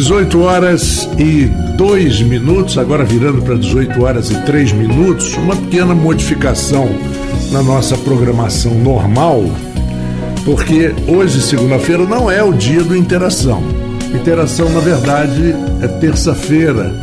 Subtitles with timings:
[0.00, 1.44] 18 horas e
[1.76, 6.88] 2 minutos, agora virando para 18 horas e 3 minutos, uma pequena modificação
[7.52, 9.44] na nossa programação normal,
[10.42, 13.62] porque hoje, segunda-feira, não é o dia do Interação.
[14.14, 16.94] Interação, na verdade, é terça-feira.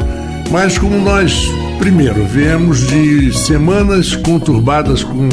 [0.49, 5.29] Mas como nós, primeiro, viemos de semanas conturbadas com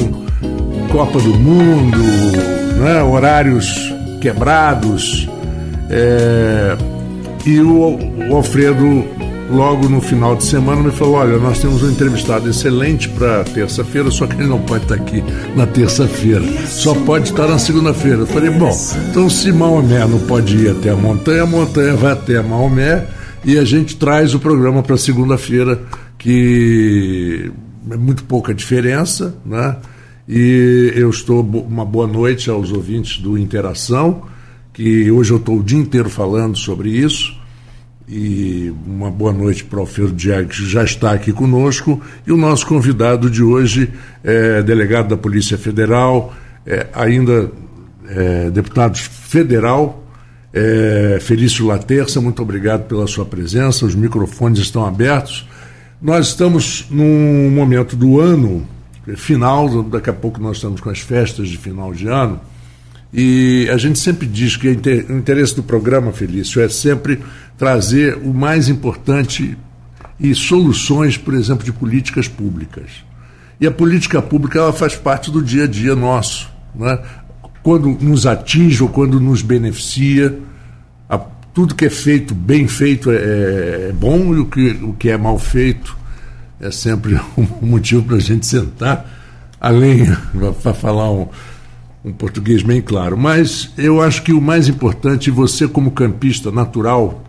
[0.93, 1.99] Copa do Mundo,
[2.79, 3.91] né, horários
[4.21, 5.27] quebrados,
[5.89, 6.77] é,
[7.47, 7.99] e o,
[8.31, 9.05] o Alfredo,
[9.51, 14.11] logo no final de semana, me falou: Olha, nós temos um entrevistado excelente para terça-feira,
[14.11, 15.23] só que ele não pode estar aqui
[15.55, 18.21] na terça-feira, só pode estar na segunda-feira.
[18.21, 18.75] Eu falei: Bom,
[19.11, 23.07] então se Maomé não pode ir até a montanha, a montanha vai até Maomé
[23.45, 25.83] e a gente traz o programa para segunda-feira,
[26.17, 27.53] que
[27.91, 29.77] é muito pouca diferença, né?
[30.27, 34.23] E eu estou uma boa noite aos ouvintes do Interação
[34.75, 37.34] que hoje eu estou o dia inteiro falando sobre isso.
[38.07, 42.01] E uma boa noite para o Alfredo Diag, que já está aqui conosco.
[42.27, 43.91] E o nosso convidado de hoje
[44.23, 46.35] é delegado da Polícia Federal,
[46.67, 47.51] é, ainda
[48.07, 50.05] é, deputado federal,
[50.53, 52.21] é, Felício Laterça.
[52.21, 53.87] Muito obrigado pela sua presença.
[53.87, 55.49] Os microfones estão abertos.
[56.01, 58.69] Nós estamos num momento do ano
[59.17, 62.39] final, daqui a pouco nós estamos com as festas de final de ano
[63.17, 67.21] e a gente sempre diz que o interesse do programa, Felício, é sempre
[67.57, 69.57] trazer o mais importante
[70.19, 72.91] e soluções, por exemplo, de políticas públicas.
[73.61, 76.51] E a política pública ela faz parte do dia a dia nosso.
[76.75, 76.99] Né?
[77.63, 80.37] Quando nos atinge ou quando nos beneficia,
[81.09, 84.93] a, tudo que é feito, bem feito, é, é, é bom e o que, o
[84.93, 85.97] que é mal feito
[86.61, 89.09] é sempre um motivo para a gente sentar,
[89.61, 90.05] além,
[90.61, 91.29] para falar um
[92.05, 93.17] um português bem claro.
[93.17, 97.25] Mas eu acho que o mais importante, você como campista natural,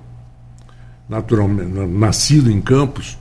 [1.08, 3.18] naturalmente, nascido em Campos,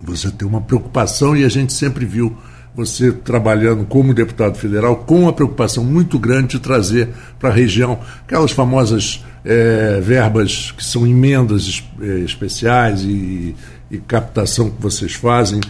[0.00, 2.36] você tem uma preocupação e a gente sempre viu
[2.74, 7.08] você trabalhando como deputado federal com uma preocupação muito grande de trazer
[7.38, 13.56] para a região aquelas famosas é, verbas que são emendas é, especiais e,
[13.90, 15.60] e captação que vocês fazem,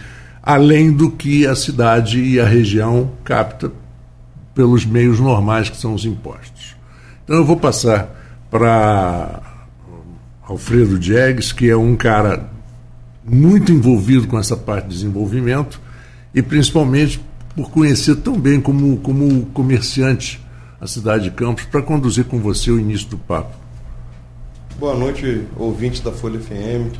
[0.43, 3.71] além do que a cidade e a região capta
[4.57, 6.75] pelos meios normais que são os impostos.
[7.23, 8.09] Então eu vou passar
[8.49, 9.39] para
[10.41, 12.49] Alfredo Diegues, que é um cara
[13.23, 15.79] muito envolvido com essa parte de desenvolvimento
[16.33, 17.23] e principalmente
[17.55, 20.43] por conhecer tão bem como, como comerciante
[20.81, 23.55] a cidade de Campos, para conduzir com você o início do papo.
[24.79, 26.97] Boa noite, ouvintes da Folha FM,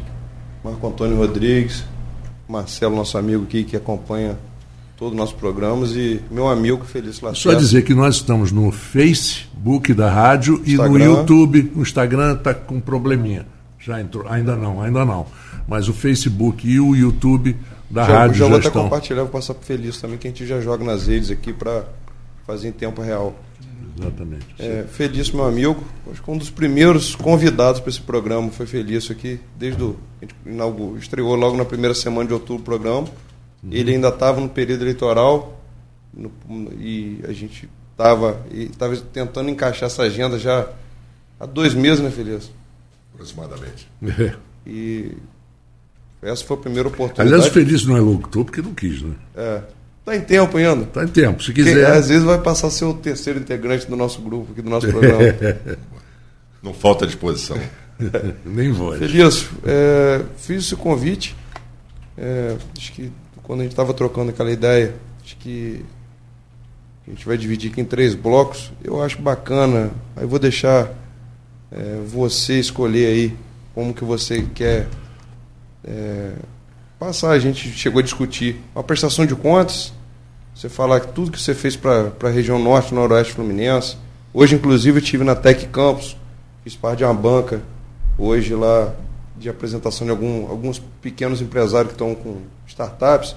[0.63, 1.83] Marco Antônio Rodrigues,
[2.47, 4.37] Marcelo, nosso amigo aqui que acompanha
[4.97, 7.53] todos os nossos programas e meu amigo Felício Lacerda.
[7.53, 10.85] Só dizer que nós estamos no Facebook da rádio Instagram.
[10.85, 11.71] e no YouTube.
[11.75, 13.45] O Instagram está com probleminha.
[13.79, 14.27] Já entrou?
[14.27, 15.27] Ainda não, ainda não.
[15.67, 17.55] Mas o Facebook e o YouTube
[17.89, 20.27] da já, rádio já, já vou até compartilhar, vou passar para o Felício também, que
[20.27, 21.85] a gente já joga nas redes aqui para
[22.45, 23.35] fazer em tempo real.
[23.99, 24.45] Exatamente.
[24.59, 29.11] É, Felício, meu amigo, acho que um dos primeiros convidados para esse programa foi Felício
[29.11, 29.95] aqui, desde o.
[30.21, 33.07] A gente inaugurou, estreou logo na primeira semana de outubro o programa.
[33.63, 33.69] Uhum.
[33.71, 35.59] Ele ainda estava no período eleitoral
[36.13, 36.31] no,
[36.79, 38.39] e a gente estava
[38.77, 40.67] tava tentando encaixar essa agenda já
[41.39, 42.51] há dois meses, né, Feliz?
[43.13, 43.89] Aproximadamente.
[44.69, 45.13] E
[46.21, 47.29] essa foi a primeira oportunidade.
[47.33, 49.15] Aliás, o Feliz não é locutor porque não quis, né?
[49.35, 49.61] É.
[49.99, 50.83] Está em tempo ainda.
[50.83, 51.73] Está em tempo, se quiser.
[51.73, 54.69] Porque, às vezes vai passar a ser o terceiro integrante do nosso grupo, aqui do
[54.69, 55.21] nosso programa.
[56.63, 57.57] não falta disposição.
[58.45, 58.99] Nem voz.
[58.99, 61.35] Felício, é, fiz esse convite.
[62.17, 63.11] É, acho que
[63.47, 64.93] quando a gente estava trocando aquela ideia
[65.23, 65.85] de que
[67.07, 69.91] a gente vai dividir aqui em três blocos, eu acho bacana.
[70.17, 70.89] Aí vou deixar
[71.71, 73.35] é, você escolher aí
[73.73, 74.89] como que você quer
[75.81, 76.33] é,
[76.99, 77.31] passar.
[77.31, 79.93] A gente chegou a discutir a prestação de contas,
[80.53, 83.95] você falar tudo que você fez para a região norte, noroeste fluminense.
[84.33, 86.17] Hoje, inclusive, eu estive na Tec Campus,
[86.65, 87.61] fiz parte de uma banca
[88.17, 88.93] hoje lá
[89.39, 92.37] de apresentação de algum, alguns pequenos empresários que estão com
[92.67, 93.35] startups.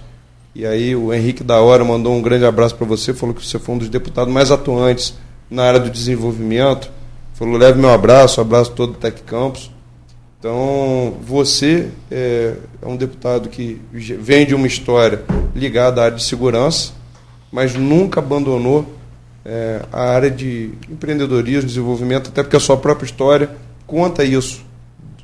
[0.55, 3.59] E aí o Henrique da Hora mandou um grande abraço para você, falou que você
[3.59, 5.15] foi um dos deputados mais atuantes
[5.51, 6.91] na área do desenvolvimento.
[7.35, 9.71] Falou, leve meu abraço, abraço todo o Tec Campus.
[10.39, 15.23] Então, você é, é um deputado que vem de uma história
[15.55, 16.93] ligada à área de segurança,
[17.53, 18.87] mas nunca abandonou
[19.45, 23.51] é, a área de empreendedorismo, desenvolvimento, até porque a sua própria história
[23.87, 24.65] conta isso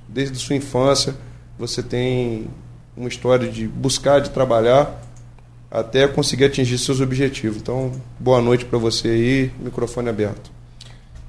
[0.08, 1.14] desde sua infância,
[1.58, 2.46] você tem
[2.96, 5.02] uma história de buscar, de trabalhar,
[5.70, 7.58] até conseguir atingir seus objetivos.
[7.58, 10.50] Então, boa noite para você aí, microfone aberto.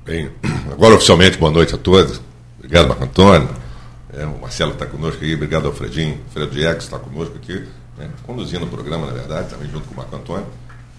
[0.05, 0.29] Bem,
[0.71, 2.21] agora oficialmente boa noite a todos.
[2.57, 3.49] Obrigado, Marco Antônio.
[4.13, 7.65] É, o Marcelo está conosco aí, obrigado ao Fredinho, Fredo Diegues está conosco aqui,
[7.97, 10.45] né, conduzindo o programa, na verdade, também junto com o Marco Antônio.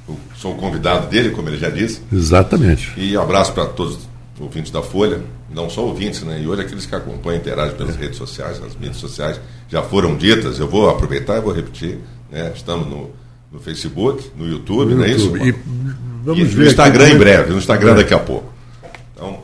[0.07, 2.01] Eu sou o convidado dele, como ele já disse.
[2.13, 2.93] Exatamente.
[2.97, 6.41] E um abraço para todos os ouvintes da Folha, não só ouvintes, né?
[6.41, 7.99] E hoje aqueles que acompanham, interagem pelas é.
[7.99, 11.99] redes sociais, nas mídias sociais, já foram ditas, eu vou aproveitar e vou repetir.
[12.31, 12.53] Né?
[12.55, 13.11] Estamos no,
[13.51, 15.37] no Facebook, no YouTube, no não é isso?
[15.37, 15.53] E,
[16.23, 17.95] vamos e ver no Instagram aqui, em breve, no Instagram é.
[17.95, 18.53] daqui a pouco.
[19.15, 19.41] Então,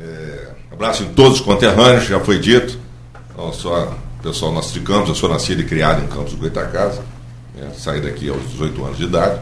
[0.00, 2.78] é, abraço em todos os conterrâneos, já foi dito.
[3.36, 7.02] Não só pessoal nosso de Campos, eu sou nascido e criado em Campos do Goitacasa,
[7.54, 7.72] né?
[7.76, 9.40] saí daqui aos 18 anos de idade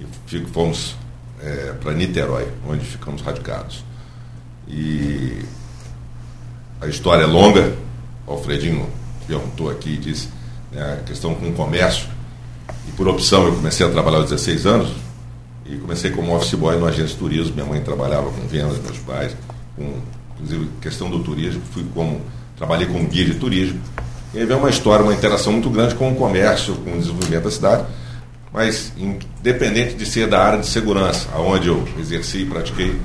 [0.00, 0.94] e fico, fomos
[1.40, 3.84] é, para Niterói, onde ficamos radicados.
[4.68, 5.42] E
[6.80, 7.74] a história é longa,
[8.26, 8.88] o Alfredinho
[9.26, 10.28] perguntou aqui e disse
[10.70, 12.06] né, a questão com o comércio.
[12.88, 14.92] E por opção eu comecei a trabalhar aos 16 anos
[15.66, 17.54] e comecei como office boy no agência de turismo.
[17.54, 19.36] Minha mãe trabalhava com vendas, meus pais,
[19.76, 20.00] com
[20.34, 22.20] inclusive questão do turismo, fui como
[22.56, 23.80] trabalhei com guia de turismo.
[24.34, 27.44] E aí veio uma história, uma interação muito grande com o comércio, com o desenvolvimento
[27.44, 27.84] da cidade,
[28.52, 32.98] mas independente de ser da área de segurança, aonde eu exerci e pratiquei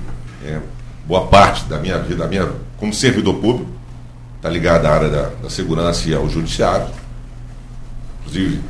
[0.46, 0.60] é,
[1.08, 3.72] boa parte da minha vida, da minha, como servidor público,
[4.36, 6.88] está ligada à área da, da, segurança e ao judiciário.
[8.20, 8.62] Inclusive,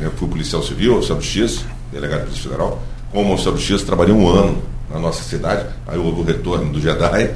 [0.00, 2.82] eu fui policial civil, oficial de justiça, delegado de polícia federal.
[3.12, 4.60] Como oficial de justiça, trabalhei um ano
[4.90, 5.64] na nossa cidade.
[5.86, 7.32] Aí houve o retorno do Jedi, né,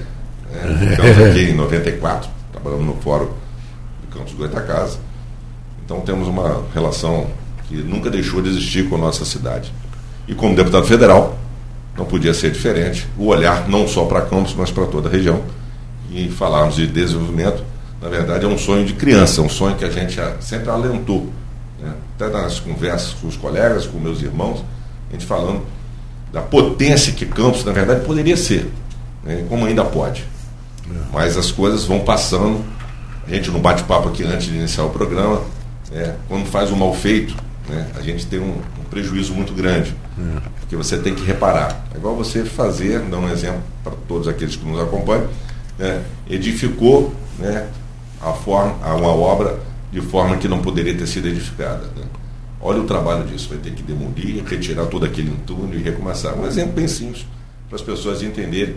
[0.91, 3.27] ficamos aqui em 94, trabalhando no fórum
[4.03, 4.99] do Campos Goitacasa.
[5.85, 7.29] Então temos uma relação
[7.69, 9.73] que nunca deixou de existir com a nossa cidade.
[10.27, 11.39] E como deputado federal,
[11.97, 15.43] não podia ser diferente, o olhar não só para Campos, mas para toda a região.
[16.11, 17.63] E falarmos de desenvolvimento,
[18.01, 21.29] na verdade, é um sonho de criança, um sonho que a gente sempre alentou.
[21.81, 21.93] Né?
[22.15, 24.65] Até nas conversas com os colegas, com meus irmãos,
[25.09, 25.63] a gente falando
[26.33, 28.71] da potência que Campos, na verdade, poderia ser,
[29.23, 29.45] né?
[29.49, 30.25] como ainda pode.
[30.91, 30.95] É.
[31.13, 32.65] Mas as coisas vão passando.
[33.27, 35.43] A gente, no bate-papo aqui antes de iniciar o programa,
[35.93, 37.35] é, quando faz um mal feito,
[37.71, 39.95] né, a gente tem um, um prejuízo muito grande.
[40.19, 40.41] É.
[40.61, 41.87] Porque você tem que reparar.
[41.95, 45.29] É igual você fazer, dar um exemplo para todos aqueles que nos acompanham,
[45.79, 47.69] né, edificou né,
[48.21, 49.59] a forma, uma obra
[49.91, 51.87] de forma que não poderia ter sido edificada.
[51.97, 52.05] Né?
[52.61, 56.35] Olha o trabalho disso, vai ter que demolir, retirar todo aquele entulho e recomeçar.
[56.39, 57.27] Um exemplo bem simples
[57.69, 58.77] para as pessoas entenderem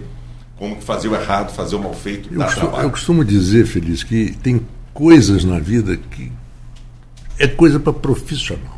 [0.57, 4.31] como fazer o errado, fazer o mal feito, eu costumo, eu costumo dizer, Feliz, que
[4.41, 4.61] tem
[4.93, 6.31] coisas na vida que
[7.39, 8.72] é coisa para profissional.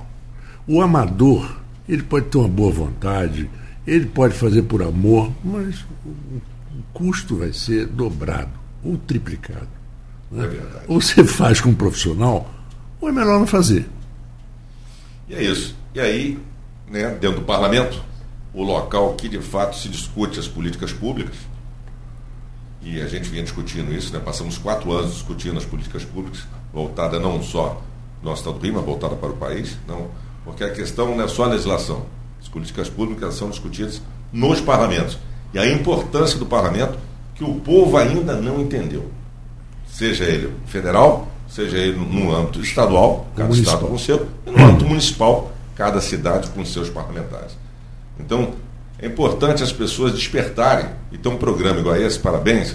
[0.68, 3.50] O amador, ele pode ter uma boa vontade,
[3.86, 8.52] ele pode fazer por amor, mas o custo vai ser dobrado
[8.84, 9.68] ou triplicado.
[10.32, 10.46] Né?
[10.46, 12.50] É ou você faz com um profissional,
[13.00, 13.88] ou é melhor não fazer.
[15.30, 15.76] E é isso.
[15.94, 16.40] E aí,
[16.90, 18.04] né, dentro do parlamento,
[18.52, 21.36] o local que de fato se discute as políticas públicas,
[22.82, 27.20] e a gente vinha discutindo isso, né, passamos quatro anos discutindo as políticas públicas, voltada
[27.20, 27.84] não só
[28.22, 30.10] do nosso estado do Rio, mas voltada para o país, não
[30.46, 32.06] porque a questão não é só a legislação.
[32.40, 34.02] As políticas públicas são discutidas
[34.32, 35.18] nos parlamentos.
[35.54, 36.98] E a importância do parlamento
[37.34, 39.10] que o povo ainda não entendeu.
[39.88, 43.74] Seja ele federal, seja ele no âmbito estadual, cada municipal.
[43.74, 47.58] estado com seu, e no âmbito municipal, cada cidade com seus parlamentares.
[48.20, 48.54] Então,
[49.00, 52.74] é importante as pessoas despertarem e ter um programa igual a esse, parabéns,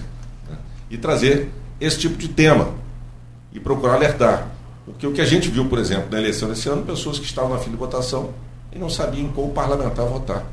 [0.48, 0.56] né,
[0.90, 1.50] e trazer
[1.80, 2.68] esse tipo de tema
[3.52, 4.48] e procurar alertar.
[4.92, 7.50] Porque o que a gente viu, por exemplo, na eleição desse ano, pessoas que estavam
[7.50, 8.30] na fila de votação
[8.72, 10.44] e não sabiam qual parlamentar votar.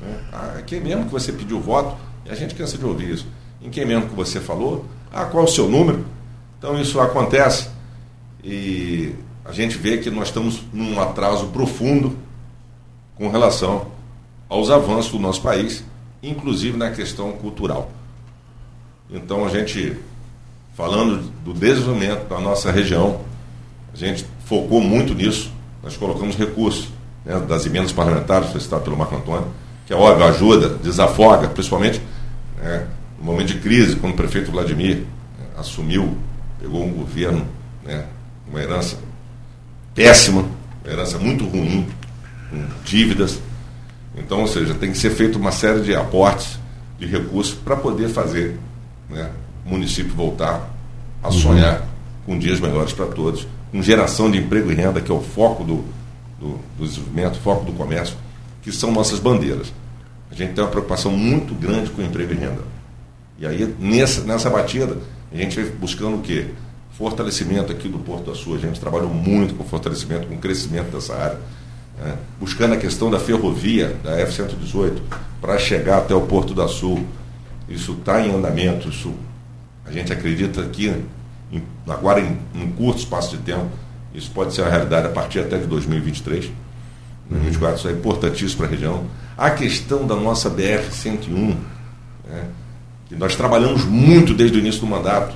[0.00, 0.20] Né?
[0.32, 3.26] Ah, quem mesmo que você pediu voto, e a gente cansa de ouvir isso,
[3.62, 6.04] em quem mesmo que você falou, ah, qual o seu número?
[6.58, 7.68] Então isso acontece
[8.42, 12.16] e a gente vê que nós estamos num atraso profundo
[13.16, 13.86] com relação
[14.48, 15.84] aos avanços do nosso país,
[16.22, 17.90] inclusive na questão cultural.
[19.10, 19.96] Então a gente,
[20.74, 23.20] falando do desenvolvimento da nossa região,
[23.94, 26.88] a gente focou muito nisso, nós colocamos recursos
[27.24, 29.46] né, das emendas parlamentares, solicitado pelo Marco Antônio,
[29.86, 32.00] que é óbvio, ajuda, desafoga, principalmente
[32.60, 32.86] né,
[33.18, 36.16] no momento de crise, quando o prefeito Vladimir né, assumiu,
[36.60, 37.46] pegou um governo,
[37.84, 38.04] né,
[38.48, 38.96] uma herança
[39.94, 40.44] péssima,
[40.82, 41.86] uma herança muito ruim,
[42.50, 43.38] com dívidas.
[44.16, 46.58] Então, ou seja, tem que ser feita uma série de aportes
[46.98, 48.58] de recursos para poder fazer
[49.08, 49.30] né,
[49.64, 50.70] o município voltar
[51.22, 51.32] a uhum.
[51.32, 51.86] sonhar uhum.
[52.26, 55.64] com dias melhores para todos com geração de emprego e renda, que é o foco
[55.64, 55.84] do,
[56.38, 58.16] do, do desenvolvimento, foco do comércio,
[58.62, 59.72] que são nossas bandeiras.
[60.30, 62.62] A gente tem uma preocupação muito grande com emprego e renda.
[63.36, 64.98] E aí, nessa, nessa batida,
[65.32, 66.50] a gente vai buscando o quê?
[66.92, 68.54] Fortalecimento aqui do Porto da Sul.
[68.54, 71.40] A gente trabalhou muito com fortalecimento, com crescimento dessa área.
[71.98, 72.16] Né?
[72.38, 75.00] Buscando a questão da ferrovia, da F-118,
[75.40, 77.04] para chegar até o Porto da Sul.
[77.68, 79.12] Isso está em andamento, isso
[79.84, 80.94] A gente acredita que,
[81.52, 83.70] em, agora em um curto espaço de tempo,
[84.14, 86.50] isso pode ser uma realidade a partir até de 2023.
[87.28, 89.04] 2024, isso é importantíssimo para a região.
[89.36, 91.56] A questão da nossa BR-101,
[92.28, 92.44] né,
[93.06, 95.34] que nós trabalhamos muito desde o início do mandato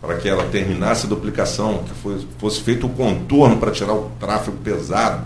[0.00, 4.10] para que ela terminasse a duplicação, que foi, fosse feito o contorno para tirar o
[4.20, 5.24] tráfego pesado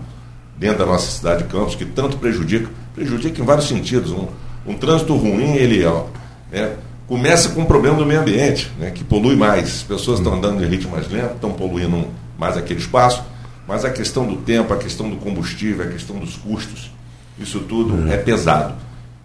[0.57, 4.11] dentro da nossa cidade de Campos, que tanto prejudica, prejudica em vários sentidos.
[4.11, 4.27] Um,
[4.65, 6.05] um trânsito ruim, ele ó,
[6.51, 6.75] é,
[7.11, 9.65] começa com o problema do meio ambiente, né, que polui mais.
[9.65, 12.07] As pessoas estão andando de ritmo mais lento, estão poluindo
[12.39, 13.21] mais aquele espaço,
[13.67, 16.89] mas a questão do tempo, a questão do combustível, a questão dos custos,
[17.37, 18.75] isso tudo é pesado.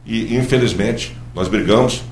[0.05, 2.03] E, infelizmente, nós brigamos,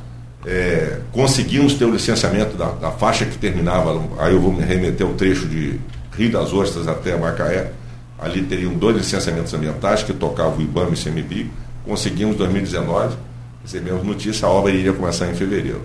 [0.46, 5.04] é, conseguimos ter o licenciamento da, da, faixa que terminava, aí eu vou me remeter
[5.04, 5.80] ao trecho de
[6.16, 7.72] Rio das Ostras até Macaé,
[8.16, 11.50] Ali teriam dois licenciamentos ambientais que tocavam o IBAMA e o ICMBio.
[11.84, 13.16] Conseguimos em 2019,
[13.64, 15.82] recebemos notícia, a obra iria começar em fevereiro.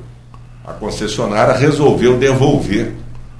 [0.66, 2.94] A concessionária resolveu devolver.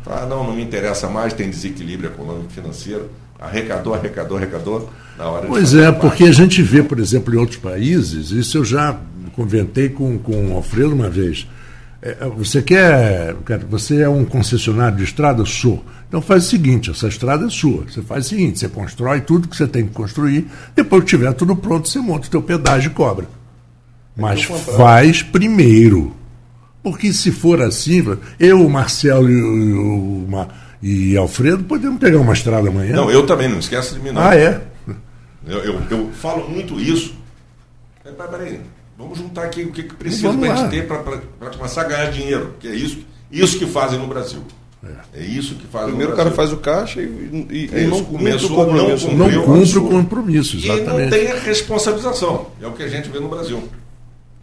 [0.08, 3.10] Ah, não, não me interessa mais, tem desequilíbrio econômico financeiro.
[3.40, 4.90] Arrecadou, arrecadou, arrecadou.
[5.18, 8.66] Na hora pois é, porque a gente vê, por exemplo, em outros países, isso eu
[8.66, 8.98] já
[9.36, 11.48] conventei com, com o Alfredo uma vez.
[12.02, 13.36] É, você quer.
[13.70, 15.46] Você é um concessionário de estrada?
[15.46, 15.84] Sou.
[16.08, 17.84] Então faz o seguinte: essa estrada é sua.
[17.84, 21.34] Você faz o seguinte: você constrói tudo que você tem que construir, depois que tiver
[21.34, 23.28] tudo pronto, você monta o teu pedágio e cobra.
[24.20, 26.16] Mas faz primeiro.
[26.82, 28.04] Porque se for assim,
[28.40, 30.48] eu, o Marcelo e o, o,
[30.82, 32.96] e Alfredo podemos pegar uma estrada amanhã.
[32.96, 34.12] Não, eu também, não esquece de mim.
[34.12, 34.22] Não.
[34.22, 34.62] Ah, é?
[35.46, 37.14] Eu, eu, eu falo muito isso.
[38.04, 38.62] Peraí,
[39.00, 42.12] Vamos juntar aqui o que, que precisa para a gente ter para começar a ganhar
[42.12, 43.00] dinheiro, que é isso,
[43.32, 44.42] isso que fazem no Brasil.
[44.84, 47.88] É, é isso que fazem Primeiro o cara faz o caixa e, e, é e
[47.88, 49.08] não cumpre o compromisso.
[49.12, 50.90] Não, não cumpre o compromisso, exatamente.
[50.90, 52.48] E não tem a responsabilização.
[52.62, 53.64] É o que a gente vê no Brasil.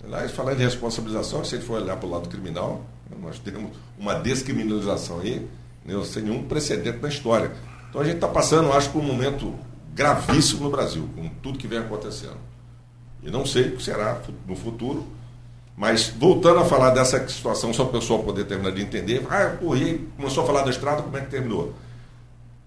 [0.06, 2.84] Aliás, falar de responsabilização, se a gente for olhar para o lado criminal,
[3.20, 5.48] nós temos uma descriminalização aí,
[5.84, 7.50] né, sem nenhum precedente na história.
[7.90, 9.52] Então a gente está passando, acho, por um momento
[9.92, 12.36] gravíssimo no Brasil, com tudo que vem acontecendo.
[13.20, 15.04] E não sei o que será no futuro.
[15.76, 19.56] Mas voltando a falar dessa situação, só para o pessoal poder terminar de entender, ah,
[19.76, 21.74] e começou a falar da estrada, como é que terminou?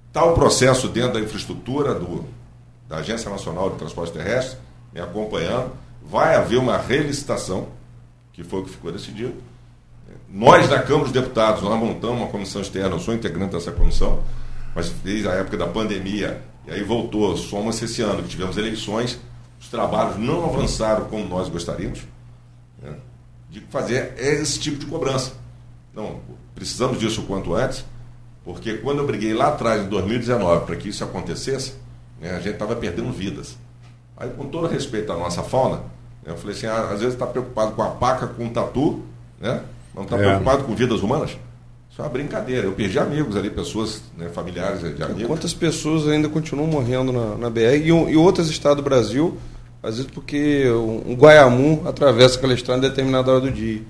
[0.08, 2.26] Está o processo dentro da infraestrutura do,
[2.88, 4.60] da Agência Nacional de Transporte Terrestre,
[4.94, 5.72] me acompanhando.
[6.04, 7.70] Vai haver uma relicitação,
[8.34, 9.34] que foi o que ficou decidido.
[10.28, 14.24] Nós, da Câmara dos Deputados, nós montamos uma comissão externa, eu sou integrante dessa comissão,
[14.76, 19.20] mas desde a época da pandemia, e aí voltou, somos esse ano, que tivemos eleições,
[19.60, 22.02] os trabalhos não avançaram como nós gostaríamos,
[22.82, 22.96] né,
[23.50, 25.34] de fazer esse tipo de cobrança.
[25.92, 26.22] Então,
[26.54, 27.84] precisamos disso o quanto antes,
[28.44, 31.74] porque quando eu briguei lá atrás, em 2019, para que isso acontecesse,
[32.22, 33.58] né, a gente estava perdendo vidas.
[34.20, 35.82] Aí, com todo respeito à nossa fauna,
[36.26, 39.02] eu falei assim, ah, às vezes está preocupado com a paca, com o tatu,
[39.40, 39.62] né,
[39.96, 40.20] não está é.
[40.20, 41.38] preocupado com vidas humanas.
[41.90, 42.68] Isso é uma brincadeira.
[42.68, 45.26] Eu perdi amigos ali, pessoas, né, familiares de amigos.
[45.26, 49.38] Quantas pessoas ainda continuam morrendo na, na BR e, e outros estados do Brasil,
[49.82, 53.82] às vezes porque um, um Guaiamu atravessa aquela estrada em determinada hora do dia.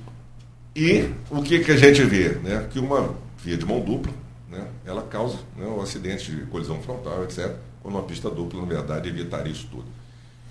[0.75, 2.29] E o que, que a gente vê?
[2.43, 2.67] Né?
[2.69, 4.13] Que uma via de mão dupla,
[4.49, 7.51] né, ela causa né, um acidente de colisão frontal, etc.
[7.81, 9.85] Quando uma pista dupla, na verdade, evitaria isso tudo.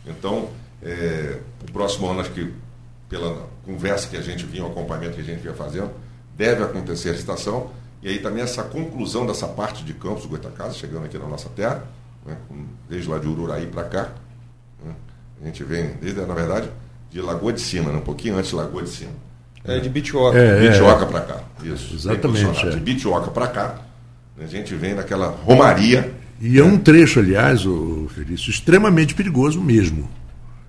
[0.09, 0.49] Então,
[0.83, 2.53] é, o próximo ano, acho que
[3.09, 5.91] pela conversa que a gente vinha, o acompanhamento que a gente vinha fazendo,
[6.37, 7.71] deve acontecer a licitação,
[8.03, 11.49] e aí também essa conclusão dessa parte de Campos do Goitacazes, chegando aqui na nossa
[11.49, 11.85] terra,
[12.25, 12.37] né,
[12.89, 14.09] desde lá de Ururaí para cá.
[14.85, 14.95] Né,
[15.43, 16.71] a gente vem, desde, na verdade,
[17.11, 19.13] de Lagoa de Cima, né, um pouquinho antes de Lagoa de Cima.
[19.65, 20.39] É, de Bitioca.
[20.39, 21.95] É, Bitioca é, para cá, isso.
[21.95, 22.67] Exatamente.
[22.67, 22.71] É.
[22.71, 23.79] De Bitioca para cá,
[24.39, 26.15] a gente vem naquela romaria.
[26.41, 30.09] E é um trecho, aliás, o Felício, extremamente perigoso mesmo.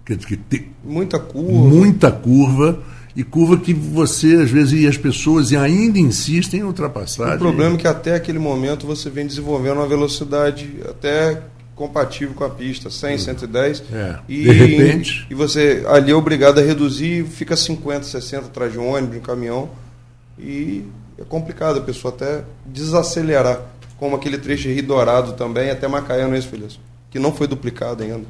[0.05, 1.51] Que, que tem muita curva.
[1.51, 2.79] Muita curva
[3.15, 7.35] e curva que você, às vezes, e as pessoas ainda insistem em ultrapassar.
[7.35, 11.41] O problema é que até aquele momento você vem desenvolvendo uma velocidade até
[11.75, 13.83] compatível com a pista, 100, 110.
[13.91, 14.19] É.
[14.27, 15.27] E, de repente.
[15.29, 19.19] E você ali é obrigado a reduzir, fica 50, 60 atrás de um ônibus, de
[19.19, 19.69] um caminhão.
[20.38, 20.83] E
[21.17, 23.61] é complicado a pessoa até desacelerar,
[23.99, 26.79] como aquele trecho de Rio Dourado também, até Macaé, não é isso, Feliz?
[27.11, 28.25] Que não foi duplicado ainda.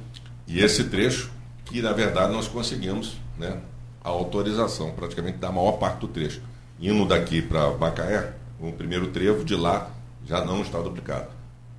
[0.47, 1.31] E esse trecho,
[1.63, 3.59] que na verdade nós conseguimos, né?
[4.03, 6.41] a autorização praticamente da maior parte do trecho.
[6.79, 9.91] Indo daqui para Macaé, o primeiro trevo de lá
[10.25, 11.27] já não está duplicado.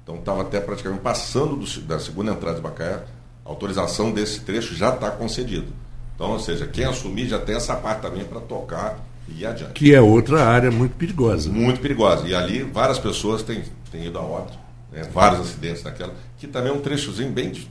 [0.02, 3.04] Então estava até praticamente passando do, da segunda entrada de Macaé,
[3.44, 5.72] a autorização desse trecho já está concedido.
[6.14, 8.98] Então, ou seja, quem assumir já tem essa parte também para tocar
[9.36, 9.72] e adiante.
[9.72, 11.50] Que é outra área muito perigosa.
[11.50, 12.26] Muito perigosa.
[12.26, 14.58] E ali várias pessoas têm, têm ido a óbito,
[14.92, 15.02] né?
[15.12, 17.70] vários acidentes naquela, que também é um trechozinho bem de,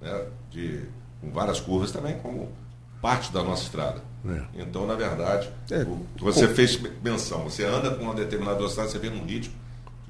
[0.00, 0.22] né?
[0.50, 0.80] de
[1.20, 2.48] com várias curvas também, como
[3.00, 4.02] parte da nossa estrada.
[4.28, 4.42] É.
[4.62, 5.86] Então, na verdade, é.
[6.18, 9.54] você fez menção, você anda com uma determinada velocidade, você vê num ritmo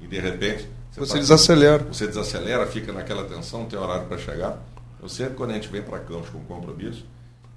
[0.01, 1.83] e de repente você, você tá, desacelera.
[1.83, 4.57] Você desacelera, fica naquela tensão, tem horário para chegar.
[5.01, 7.05] Eu sempre, quando a gente vem para Campos com compromisso,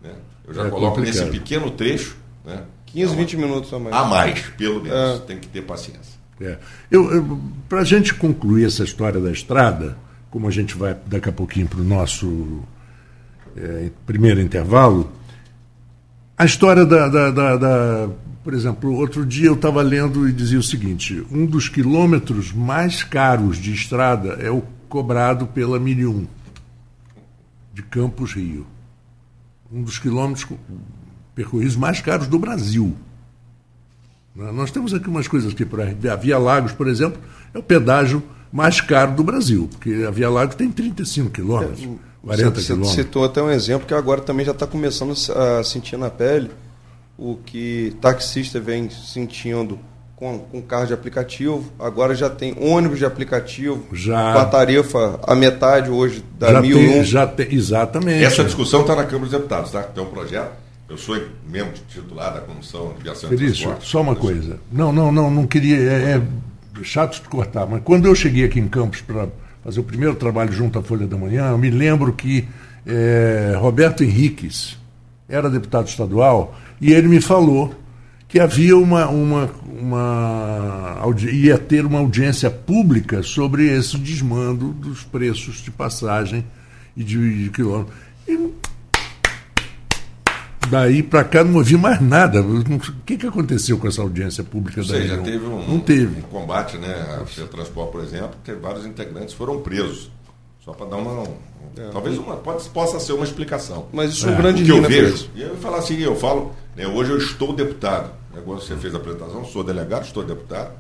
[0.01, 0.15] né,
[0.47, 1.25] eu já é coloco complicado.
[1.25, 2.17] nesse pequeno trecho.
[2.45, 3.95] Né, 15, 20 minutos a mais.
[3.97, 5.21] A mais, pelo menos.
[5.21, 5.25] É.
[5.27, 6.21] Tem que ter paciência.
[6.41, 6.59] É.
[6.91, 9.97] Eu, eu para a gente concluir essa história da estrada,
[10.31, 12.63] como a gente vai daqui a pouquinho para o nosso
[13.57, 15.13] é, primeiro intervalo,
[16.37, 18.09] a história da, da, da, da
[18.43, 23.05] por exemplo, outro dia eu estava lendo e dizia o seguinte: um dos quilômetros mais
[23.05, 26.27] caros de estrada é o cobrado pela 1001
[27.73, 28.67] de Campos Rio.
[29.73, 30.47] Um dos quilômetros
[31.35, 32.95] percorridos mais caros do Brasil.
[34.35, 34.51] Né?
[34.53, 37.21] Nós temos aqui umas coisas aqui para a Via Lagos, por exemplo,
[37.55, 38.23] é o pedágio
[38.53, 41.89] mais caro do Brasil, porque a Via Lagos tem 35 quilômetros, é,
[42.25, 42.95] 40 você, quilômetros.
[42.95, 46.51] Você citou até um exemplo que agora também já está começando a sentir na pele
[47.17, 49.79] o que taxista vem sentindo
[50.17, 55.19] com, com carro de aplicativo, agora já tem ônibus de aplicativo, já, com a tarifa
[55.23, 56.93] a metade hoje da já 1001.
[56.93, 58.25] Tem, já tem, exatamente.
[58.25, 59.83] Essa discussão está na Câmara dos Deputados, tá?
[59.83, 60.53] Tem um projeto
[60.93, 61.19] eu sou
[61.49, 64.61] membro titular da Comissão de Viação Felício, só uma coisa.
[64.71, 65.77] Não, não, não, não queria.
[65.77, 66.23] É, é
[66.85, 69.29] chato te cortar, mas quando eu cheguei aqui em Campos para
[69.65, 72.47] fazer o primeiro trabalho junto à Folha da Manhã, eu me lembro que
[72.87, 74.77] é, Roberto Henriques
[75.29, 77.75] era deputado estadual e ele me falou
[78.29, 80.99] que havia uma, uma, uma
[81.31, 86.45] ia ter uma audiência pública sobre esse desmando dos preços de passagem
[86.95, 87.95] e de, de quilômetro.
[88.29, 88.37] E
[90.71, 92.41] Daí para cá não ouvi mais nada.
[92.41, 96.21] O que, que aconteceu com essa audiência pública Ou seja, já teve um, não teve.
[96.21, 96.95] um combate, né?
[97.21, 100.11] A Transport, por exemplo, que vários integrantes foram presos.
[100.65, 101.25] Só para dar uma.
[101.77, 103.87] É, talvez uma, pode, possa ser uma explicação.
[103.93, 105.29] Mas isso é um grande que eu vejo.
[105.35, 108.13] E eu falar assim, eu falo, né, hoje eu estou deputado.
[108.35, 110.71] Agora você fez a apresentação, sou delegado, estou deputado.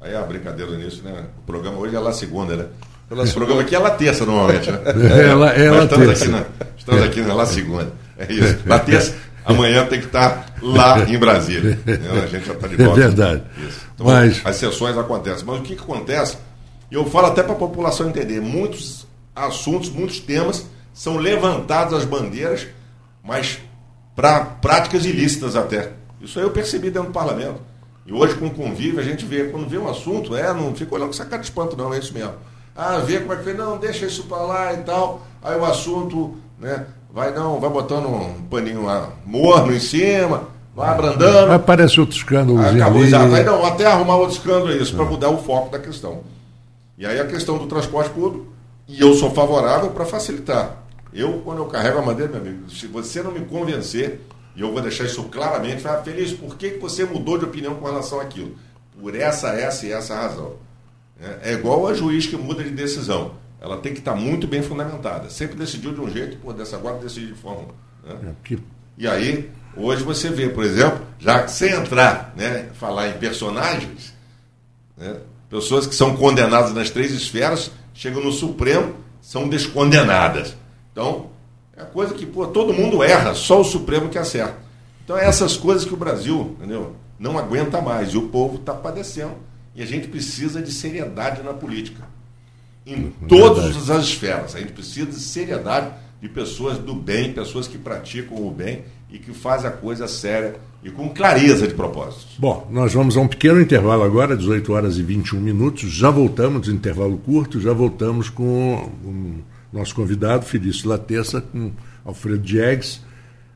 [0.00, 1.26] Aí a brincadeira nisso, né?
[1.38, 2.66] O programa hoje é lá segunda, né?
[3.10, 4.78] O programa aqui é lá terça normalmente, né?
[5.10, 6.24] É, ela, é lá estamos terça.
[6.24, 6.44] Aqui na,
[6.78, 7.92] estamos aqui na lá segunda.
[8.16, 8.58] É isso.
[8.68, 9.14] Lá terça
[9.50, 11.78] amanhã tem que estar lá em Brasília.
[12.22, 13.00] A gente já está de volta.
[13.00, 13.42] É verdade.
[13.94, 14.40] Então, Mas...
[14.44, 15.44] As sessões acontecem.
[15.44, 16.36] Mas o que, que acontece?
[16.90, 22.66] Eu falo até para a população entender: muitos assuntos, muitos temas são levantados as bandeiras,
[23.22, 23.58] mas
[24.16, 25.92] para práticas ilícitas até.
[26.20, 27.60] Isso aí eu percebi dentro do parlamento.
[28.04, 30.94] E hoje, com o convívio, a gente vê, quando vê um assunto, é, não fica
[30.94, 32.34] olhando com essa cara de espanto, não, é isso mesmo.
[32.74, 35.26] Ah, vê como é que fez, não, deixa isso para lá e tal.
[35.42, 40.90] Aí o assunto, né, vai não, vai botando um paninho lá morno em cima, vai
[40.90, 41.52] abrandando.
[41.52, 42.60] Aparece outro escândalo.
[42.60, 46.22] Acabou, já, vai não, até arrumar outro escândalo isso, para mudar o foco da questão.
[46.96, 48.46] E aí a questão do transporte público,
[48.86, 50.76] e eu sou favorável para facilitar.
[51.12, 54.20] Eu, quando eu carrego a madeira, meu amigo, se você não me convencer,
[54.54, 57.74] e eu vou deixar isso claramente, vai feliz, por que, que você mudou de opinião
[57.74, 58.54] com relação àquilo?
[59.00, 60.52] Por essa, essa e essa razão.
[61.20, 64.62] É, é igual a juiz que muda de decisão ela tem que estar muito bem
[64.62, 65.28] fundamentada.
[65.28, 67.68] Sempre decidiu de um jeito, pô, dessa agora decidiu de forma.
[68.02, 68.16] Né?
[68.22, 68.58] É, que...
[68.96, 74.14] E aí, hoje você vê, por exemplo, já sem entrar, né, falar em personagens,
[74.96, 75.16] né,
[75.48, 80.56] pessoas que são condenadas nas três esferas, chegam no Supremo, são descondenadas.
[80.92, 81.30] Então,
[81.76, 84.56] é coisa que, pô, todo mundo erra, só o Supremo que acerta.
[85.04, 86.94] Então, é essas coisas que o Brasil, entendeu?
[87.18, 88.10] Não aguenta mais.
[88.10, 89.34] E o povo está padecendo.
[89.74, 92.04] E a gente precisa de seriedade na política
[92.92, 94.54] em todas as esferas.
[94.54, 99.18] A gente precisa de seriedade de pessoas do bem, pessoas que praticam o bem e
[99.18, 102.36] que fazem a coisa séria e com clareza de propósitos.
[102.38, 105.90] Bom, nós vamos a um pequeno intervalo agora, 18 horas e 21 minutos.
[105.90, 109.34] Já voltamos, intervalo curto, já voltamos com o
[109.72, 111.72] nosso convidado, Felício Latessa, com
[112.04, 113.02] Alfredo Diegues,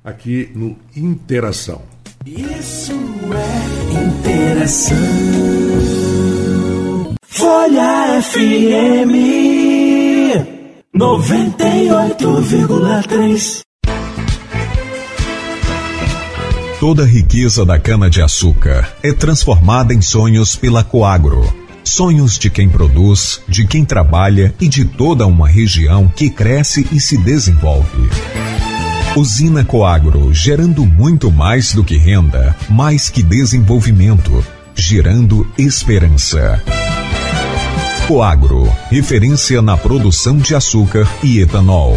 [0.03, 1.83] aqui no Interação.
[2.27, 5.94] Isso é interação.
[7.37, 9.11] Folha FM
[10.97, 13.63] 98,3
[16.79, 21.53] Toda a riqueza da cana-de-açúcar é transformada em sonhos pela Coagro.
[21.83, 27.01] Sonhos de quem produz, de quem trabalha e de toda uma região que cresce e
[27.01, 28.09] se desenvolve.
[29.17, 36.63] Usina Coagro, gerando muito mais do que renda, mais que desenvolvimento, gerando esperança.
[38.07, 41.97] Coagro, referência na produção de açúcar e etanol.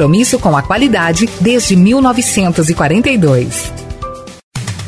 [0.01, 3.71] compromisso com a qualidade desde 1942.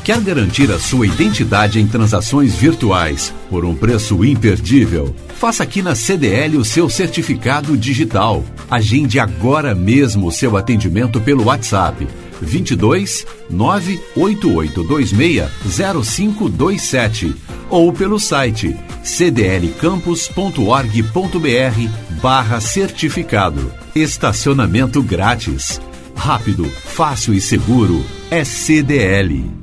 [0.03, 5.15] Quer garantir a sua identidade em transações virtuais por um preço imperdível?
[5.39, 8.43] Faça aqui na CDL o seu certificado digital.
[8.69, 12.07] Agende agora mesmo o seu atendimento pelo WhatsApp
[12.43, 17.35] 22 98826 0527
[17.69, 21.89] ou pelo site cdlcampus.org.br
[22.21, 23.73] barra certificado.
[23.95, 25.81] Estacionamento grátis.
[26.15, 28.05] Rápido, fácil e seguro.
[28.29, 29.62] É CDL.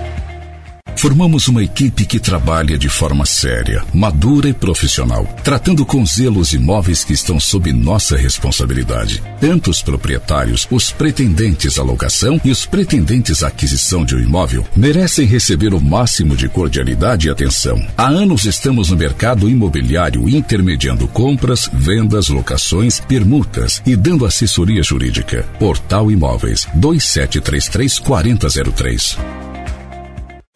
[1.01, 6.53] Formamos uma equipe que trabalha de forma séria, madura e profissional, tratando com zelo os
[6.53, 9.19] imóveis que estão sob nossa responsabilidade.
[9.39, 14.63] Tanto os proprietários, os pretendentes à locação e os pretendentes à aquisição de um imóvel
[14.75, 17.83] merecem receber o máximo de cordialidade e atenção.
[17.97, 25.49] Há anos estamos no mercado imobiliário intermediando compras, vendas, locações, permutas e dando assessoria jurídica.
[25.57, 29.50] Portal Imóveis 2733 4003.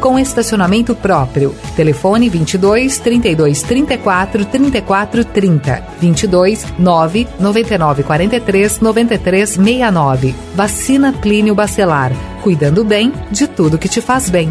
[0.00, 1.54] com estacionamento próprio.
[1.76, 10.34] Telefone 22 32 34 34 30 22 9 99 43 93 69.
[10.54, 12.12] Vacina Plínio Bacelar.
[12.42, 14.50] Cuidando bem de tudo que te faz bem.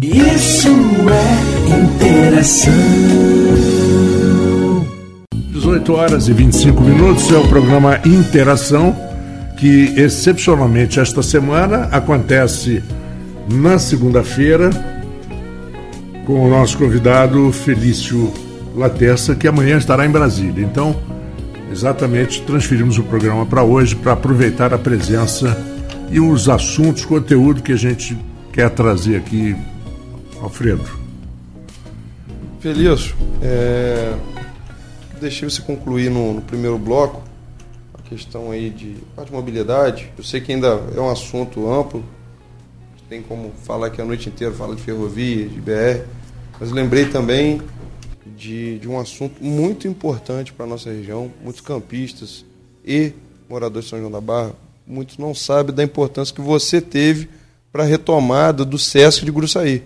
[0.00, 0.68] Isso
[1.08, 2.72] é interação.
[5.52, 8.96] 18 horas e 25 minutos é o programa Interação,
[9.56, 12.82] que excepcionalmente esta semana acontece
[13.48, 14.70] na segunda-feira
[16.26, 18.32] com o nosso convidado Felício
[18.76, 20.64] Latessa, que amanhã estará em Brasília.
[20.64, 20.96] Então,
[21.70, 25.56] exatamente transferimos o programa para hoje para aproveitar a presença
[26.10, 28.16] e os assuntos, conteúdo que a gente
[28.52, 29.56] quer trazer aqui,
[30.40, 30.84] Alfredo.
[32.60, 34.14] Felício, é...
[35.20, 37.22] deixei você concluir no, no primeiro bloco
[37.94, 40.12] a questão aí de de mobilidade.
[40.16, 42.04] Eu sei que ainda é um assunto amplo,
[43.12, 46.06] tem como falar que a noite inteira fala de ferrovia, de BR,
[46.58, 47.60] mas lembrei também
[48.24, 51.30] de, de um assunto muito importante para a nossa região.
[51.44, 52.42] Muitos campistas
[52.82, 53.12] e
[53.50, 54.54] moradores de São João da Barra,
[54.86, 57.28] muitos não sabem da importância que você teve
[57.70, 59.82] para a retomada do SESC de Gruçaí.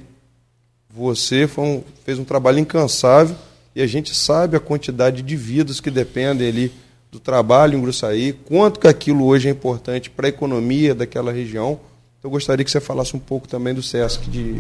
[0.94, 3.34] Você um, fez um trabalho incansável
[3.74, 6.72] e a gente sabe a quantidade de vidas que dependem ali
[7.10, 11.80] do trabalho em Gruçaí, quanto que aquilo hoje é importante para a economia daquela região
[12.26, 14.54] eu gostaria que você falasse um pouco também do SESC de,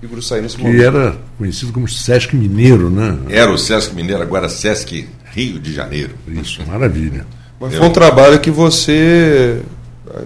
[0.00, 0.78] de Gruçaí nesse que momento.
[0.78, 3.18] Que era conhecido como SESC Mineiro, né?
[3.28, 6.14] Era o SESC Mineiro, agora SESC Rio de Janeiro.
[6.26, 7.26] Isso, maravilha.
[7.60, 9.60] Mas foi um trabalho que você.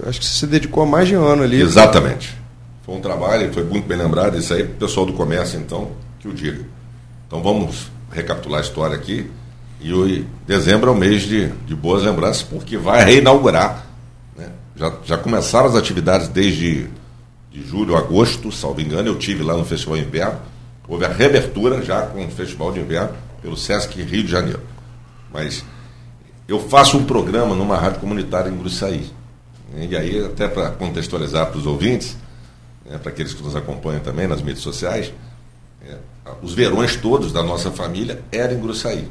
[0.07, 1.61] Acho que você se dedicou a mais de um ano ali.
[1.61, 2.33] Exatamente.
[2.85, 6.33] Foi um trabalho, foi muito bem lembrado, isso aí, pessoal do comércio, então, que o
[6.33, 6.63] diga.
[7.27, 9.29] Então vamos recapitular a história aqui.
[9.81, 13.85] E o dezembro é o mês de, de boas lembranças, porque vai reinaugurar
[14.75, 16.89] já, já começaram as atividades desde
[17.55, 19.07] de julho, agosto, salvo engano.
[19.07, 20.39] Eu tive lá no Festival Inverno.
[20.87, 24.59] Houve a reabertura já com o Festival de Inverno pelo Sesc Rio de Janeiro.
[25.31, 25.63] Mas
[26.47, 29.09] eu faço um programa numa rádio comunitária em Gruçaí.
[29.77, 32.17] E aí, até para contextualizar para os ouvintes,
[32.85, 35.11] né, para aqueles que nos acompanham também nas mídias sociais,
[35.81, 35.97] é,
[36.41, 39.09] os verões todos da nossa família eram em Gruçaí.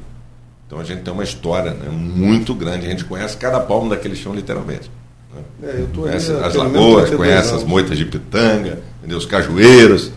[0.66, 4.16] Então a gente tem uma história né, muito grande, a gente conhece cada palmo daquele
[4.16, 4.90] chão literalmente.
[5.34, 5.42] Né?
[5.62, 9.18] É, conhece ali, as lagoas, conhece as moitas de pitanga, entendeu?
[9.18, 10.10] os cajueiros.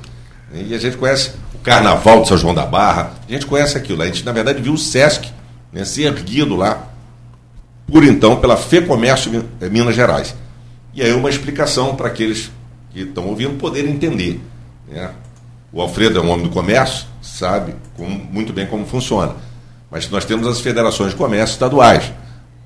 [0.53, 3.13] E a gente conhece o carnaval de São João da Barra.
[3.27, 4.01] A gente conhece aquilo.
[4.01, 5.32] A gente, na verdade, viu o Sesc
[5.71, 6.88] né, ser erguido lá,
[7.86, 9.32] por então, pela FEComércio
[9.71, 10.36] Minas Gerais.
[10.93, 12.51] E aí uma explicação para aqueles
[12.91, 14.41] que estão ouvindo poderem entender.
[14.88, 15.12] Né?
[15.71, 19.36] O Alfredo é um homem do comércio, sabe como, muito bem como funciona.
[19.91, 22.12] Mas nós temos as federações de comércio estaduais.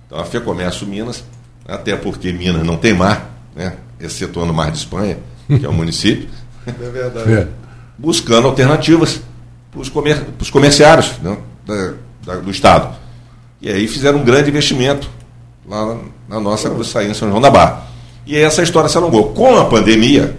[0.08, 1.24] Então a FEComércio Minas,
[1.68, 3.76] até porque Minas não tem mar, né?
[4.00, 6.30] excetuando o Mar de Espanha, que é o município.
[6.66, 7.34] É verdade.
[7.34, 7.48] É.
[7.98, 9.22] Buscando alternativas
[9.72, 11.38] para os comer, comerciários né?
[11.66, 11.94] da,
[12.26, 12.96] da, do Estado.
[13.62, 15.10] E aí fizeram um grande investimento
[15.68, 15.98] lá
[16.28, 17.84] na nossa Gruçaí, em São João da Barra.
[18.26, 19.34] E essa história se alongou.
[19.34, 20.38] Com a pandemia,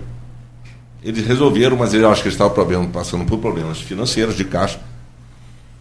[1.03, 4.81] eles resolveram, mas eu acho que eles estavam passando por problemas financeiros de caixa,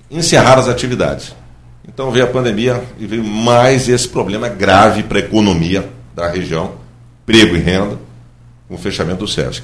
[0.09, 1.33] encerrar as atividades.
[1.87, 6.73] Então veio a pandemia e veio mais esse problema grave para a economia da região,
[7.23, 7.97] emprego e renda,
[8.67, 9.63] com o fechamento do SESC.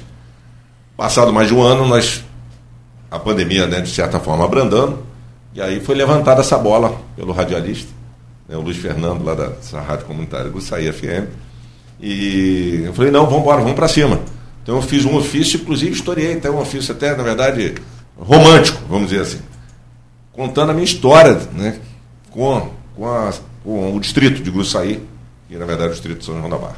[0.96, 2.24] Passado mais de um ano, nós,
[3.10, 5.06] a pandemia, né, de certa forma, abrandando,
[5.54, 7.90] e aí foi levantada essa bola pelo radialista,
[8.48, 11.28] né, o Luiz Fernando, lá da Rádio Comunitária do Saí FM,
[12.00, 14.20] e eu falei, não, vamos embora, vamos para cima.
[14.62, 17.76] Então eu fiz um ofício, inclusive historiei até um ofício até, na verdade,
[18.18, 19.38] romântico, vamos dizer assim,
[20.32, 21.78] contando a minha história né,
[22.38, 23.32] com, com, a,
[23.64, 25.02] com o distrito de Gruçaí,
[25.48, 26.76] que na verdade é o distrito de São João da Barra.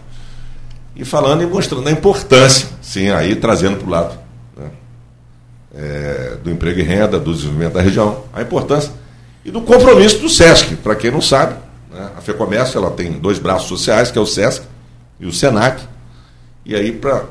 [0.96, 4.18] E falando e mostrando a importância, sim, aí trazendo para o lado
[4.57, 4.70] né,
[5.75, 8.90] é, do emprego e renda, do desenvolvimento da região, a importância
[9.44, 10.77] e do compromisso do SESC.
[10.77, 11.57] Para quem não sabe,
[11.92, 14.64] né, a FEComércio ela tem dois braços sociais, que é o SESC
[15.20, 15.83] e o SENAC,
[16.64, 17.25] e aí para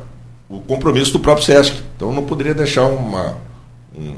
[0.48, 1.82] o compromisso do próprio SESC.
[1.96, 3.38] Então não poderia deixar uma,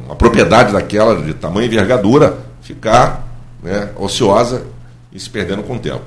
[0.06, 3.31] uma propriedade daquela de tamanho e envergadura ficar
[3.62, 4.66] né, ociosa
[5.12, 6.04] e se perdendo com o tempo.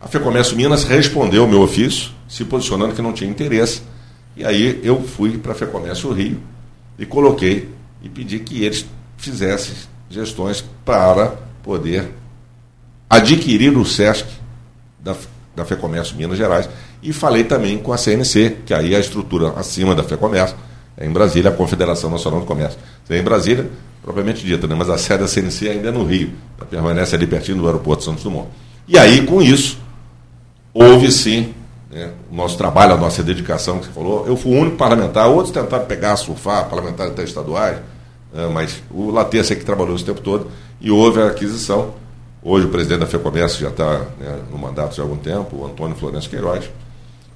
[0.00, 3.82] A FEComércio Minas respondeu ao meu ofício, se posicionando que não tinha interesse.
[4.36, 6.40] E aí eu fui para a FEComércio Rio
[6.98, 7.70] e coloquei
[8.02, 8.84] e pedi que eles
[9.16, 9.74] fizessem
[10.10, 12.12] gestões para poder
[13.08, 14.26] adquirir o SESC
[14.98, 15.16] da,
[15.56, 16.68] da FEComércio Minas Gerais
[17.02, 20.56] e falei também com a CNC, que aí é a estrutura acima da FEComércio,
[20.96, 22.78] é em Brasília, a Confederação Nacional do Comércio.
[23.08, 23.70] É em Brasília,
[24.04, 24.74] propriamente dita, né?
[24.78, 26.32] mas a sede da CNC ainda é no Rio,
[26.68, 28.48] permanece ali pertinho do aeroporto Santos Dumont.
[28.86, 29.78] E aí, com isso,
[30.74, 31.54] houve sim
[31.90, 34.26] né, o nosso trabalho, a nossa dedicação, que você falou.
[34.26, 37.78] Eu fui o único parlamentar, outros tentaram pegar, surfar, parlamentares até estaduais,
[38.30, 40.48] né, mas o Latência é que trabalhou esse tempo todo,
[40.80, 41.94] e houve a aquisição.
[42.42, 45.96] Hoje o presidente da FEComércio já está né, no mandato há algum tempo, o Antônio
[45.96, 46.68] Florencio Queiroz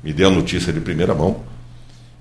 [0.04, 1.38] me deu a notícia de primeira mão.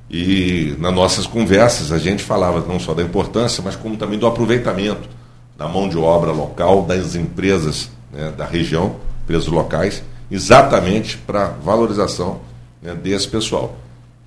[0.10, 4.26] E nas nossas conversas a gente falava não só da importância, mas como também do
[4.26, 5.10] aproveitamento
[5.58, 12.39] da mão de obra local, das empresas né, da região, empresas locais, exatamente para valorização
[12.82, 13.76] né, desse pessoal.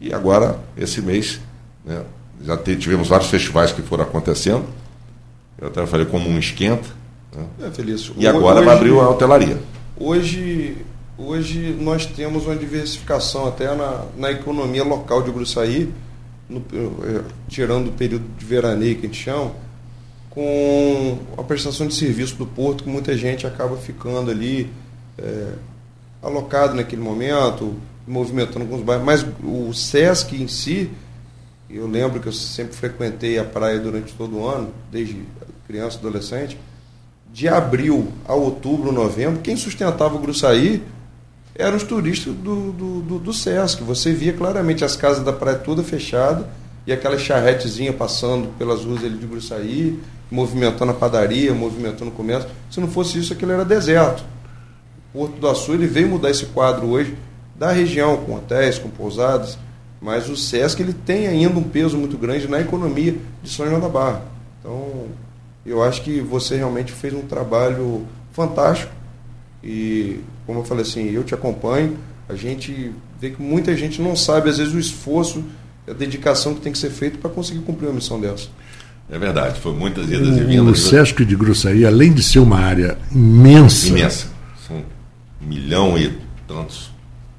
[0.00, 1.40] E agora, esse mês,
[1.84, 2.02] né,
[2.42, 4.64] já tivemos vários festivais que foram acontecendo.
[5.58, 6.88] Eu até falei como um esquenta.
[7.34, 7.44] Né?
[7.66, 8.10] É, feliz.
[8.16, 9.58] E agora hoje, vai abrir a hotelaria.
[9.96, 10.76] Hoje
[11.22, 15.92] Hoje nós temos uma diversificação até na, na economia local de Gruçaí,
[16.48, 19.52] no, eh, tirando o período de veraneio que a gente chama,
[20.30, 24.70] com a prestação de serviço do porto, que muita gente acaba ficando ali
[25.18, 25.52] é,
[26.22, 27.74] alocado naquele momento,
[28.06, 29.04] movimentando alguns bairros.
[29.04, 30.90] Mas o SESC em si,
[31.68, 35.22] eu lembro que eu sempre frequentei a praia durante todo o ano, desde
[35.66, 36.56] criança adolescente,
[37.30, 40.82] de abril a outubro, novembro, quem sustentava o Gruçaí
[41.54, 43.82] eram os turistas do, do, do, do Sesc.
[43.82, 46.48] Você via claramente as casas da praia toda fechada
[46.86, 49.98] e aquela charretezinha passando pelas ruas ali de Gruçaí,
[50.30, 52.48] movimentando a padaria, movimentando o comércio.
[52.70, 54.24] Se não fosse isso, aquilo era deserto.
[55.12, 57.16] O Porto do Açu ele veio mudar esse quadro hoje
[57.56, 59.58] da região, com hotéis, com pousadas,
[60.00, 63.80] mas o Sesc ele tem ainda um peso muito grande na economia de São João
[63.80, 64.22] da Barra.
[64.58, 65.08] Então,
[65.66, 68.92] eu acho que você realmente fez um trabalho fantástico
[69.62, 71.96] e, como eu falei assim, eu te acompanho,
[72.28, 75.44] a gente vê que muita gente não sabe, às vezes, o esforço,
[75.88, 78.48] a dedicação que tem que ser feito para conseguir cumprir uma missão dessa.
[79.08, 80.84] É verdade, foi muitas idas e vindas.
[80.84, 83.86] O Sesc de Grossaí, além de ser uma área imensa.
[83.86, 84.26] Imensa.
[84.66, 86.90] São um milhão e tantos,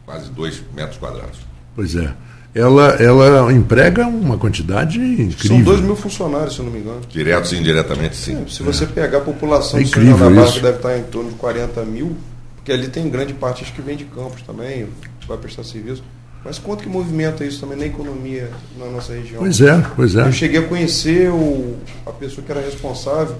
[0.05, 1.39] quase dois metros quadrados.
[1.75, 2.13] Pois é.
[2.55, 5.57] Ela, ela emprega uma quantidade incrível.
[5.57, 7.01] São dois mil funcionários, se eu não me engano.
[7.09, 8.41] Diretos e indiretamente, sim.
[8.41, 11.35] É, se você pegar a população é da Barra, que deve estar em torno de
[11.35, 12.15] 40 mil,
[12.61, 14.87] porque ali tem grande parte acho que vem de campos também,
[15.27, 16.03] vai prestar serviço.
[16.45, 19.39] Mas quanto que movimenta isso também na economia na nossa região?
[19.39, 20.21] Pois é, pois é.
[20.27, 23.35] Eu cheguei a conhecer o, a pessoa que era responsável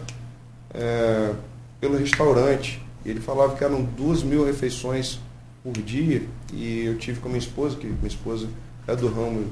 [0.74, 1.32] é,
[1.80, 2.82] pelo restaurante.
[3.06, 5.20] Ele falava que eram duas mil refeições
[5.64, 8.48] por dia e eu tive com a minha esposa, que minha esposa
[8.88, 9.46] é do ramo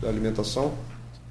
[0.00, 0.74] da alimentação.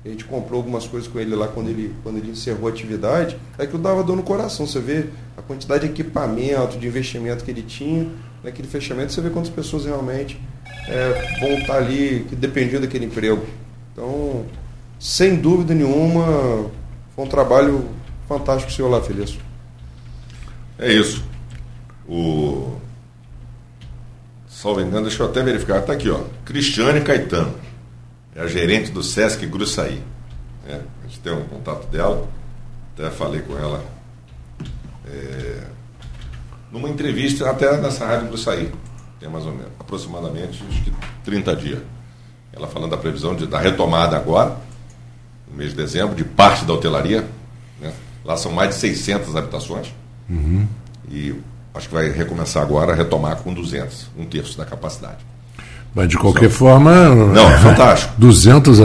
[0.04, 3.38] A gente comprou algumas coisas com ele lá quando ele, quando ele encerrou a atividade.
[3.58, 4.66] É que eu dava dor no coração.
[4.66, 5.08] Você vê
[5.38, 8.08] a quantidade de equipamento, de investimento que ele tinha
[8.44, 9.12] naquele fechamento.
[9.12, 10.40] Você vê quantas pessoas realmente
[10.88, 13.46] é, vão estar ali que dependiam daquele emprego.
[13.92, 14.46] Então,
[14.98, 16.72] sem dúvida nenhuma,
[17.16, 17.90] foi um trabalho
[18.28, 19.38] fantástico senhor lá, Feliz.
[20.78, 21.24] É isso.
[22.08, 22.78] O.
[24.48, 25.80] Salvo engano, deixa eu até verificar.
[25.80, 26.22] Está aqui, ó.
[26.46, 27.54] Cristiane Caetano.
[28.40, 30.02] É a gerente do Sesc Gruçaí.
[30.66, 32.26] É, a gente tem um contato dela.
[32.94, 33.84] Até falei com ela
[35.06, 35.64] é,
[36.72, 38.72] numa entrevista até nessa rádio Gruçaí.
[39.20, 40.94] Tem mais ou menos, aproximadamente acho que
[41.26, 41.80] 30 dias.
[42.54, 44.58] Ela falando da previsão de, da retomada agora,
[45.50, 47.28] no mês de dezembro, de parte da hotelaria.
[47.82, 47.94] Né?
[48.24, 49.94] Lá são mais de 600 habitações.
[50.30, 50.66] Uhum.
[51.12, 51.36] E
[51.74, 55.26] acho que vai recomeçar agora a retomar com 200, um terço da capacidade.
[55.94, 56.58] Mas de qualquer Só.
[56.58, 57.10] forma.
[57.10, 58.14] Não, é fantástico.
[58.18, 58.80] 200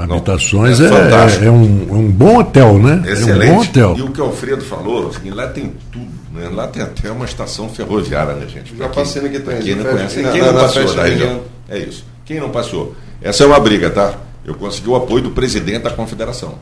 [0.00, 3.02] habitações Não, é, é, é, um, é, um, bom hotel, né?
[3.06, 3.48] Excelente.
[3.48, 3.94] É um bom hotel.
[3.96, 6.08] E o que o Alfredo falou, assim, lá tem tudo.
[6.32, 6.48] Né?
[6.52, 8.76] Lá tem até uma estação ferroviária, né, gente?
[8.76, 9.62] Já passei aqui também.
[9.62, 11.40] Quem não conhece, quem não passou da região.
[11.68, 12.04] É isso.
[12.24, 12.94] Quem não passou.
[13.20, 14.14] Essa é uma briga, tá?
[14.44, 16.54] Eu consegui o apoio do presidente da confederação,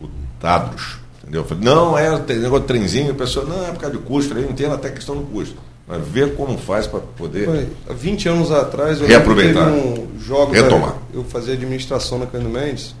[0.00, 0.06] o
[0.40, 0.96] Tadros.
[1.22, 1.42] Entendeu?
[1.42, 4.02] Eu falei, não, é tem negócio de trenzinho, a pessoa, não, é por causa de
[4.02, 5.56] custo, eu entendo até a questão do custo.
[5.86, 7.44] Mas ver como faz para poder.
[7.44, 10.92] Foi, há 20 anos atrás, eu reaproveitar, um jogo retomar.
[10.92, 12.94] Da, eu fazia administração na Cândido Mendes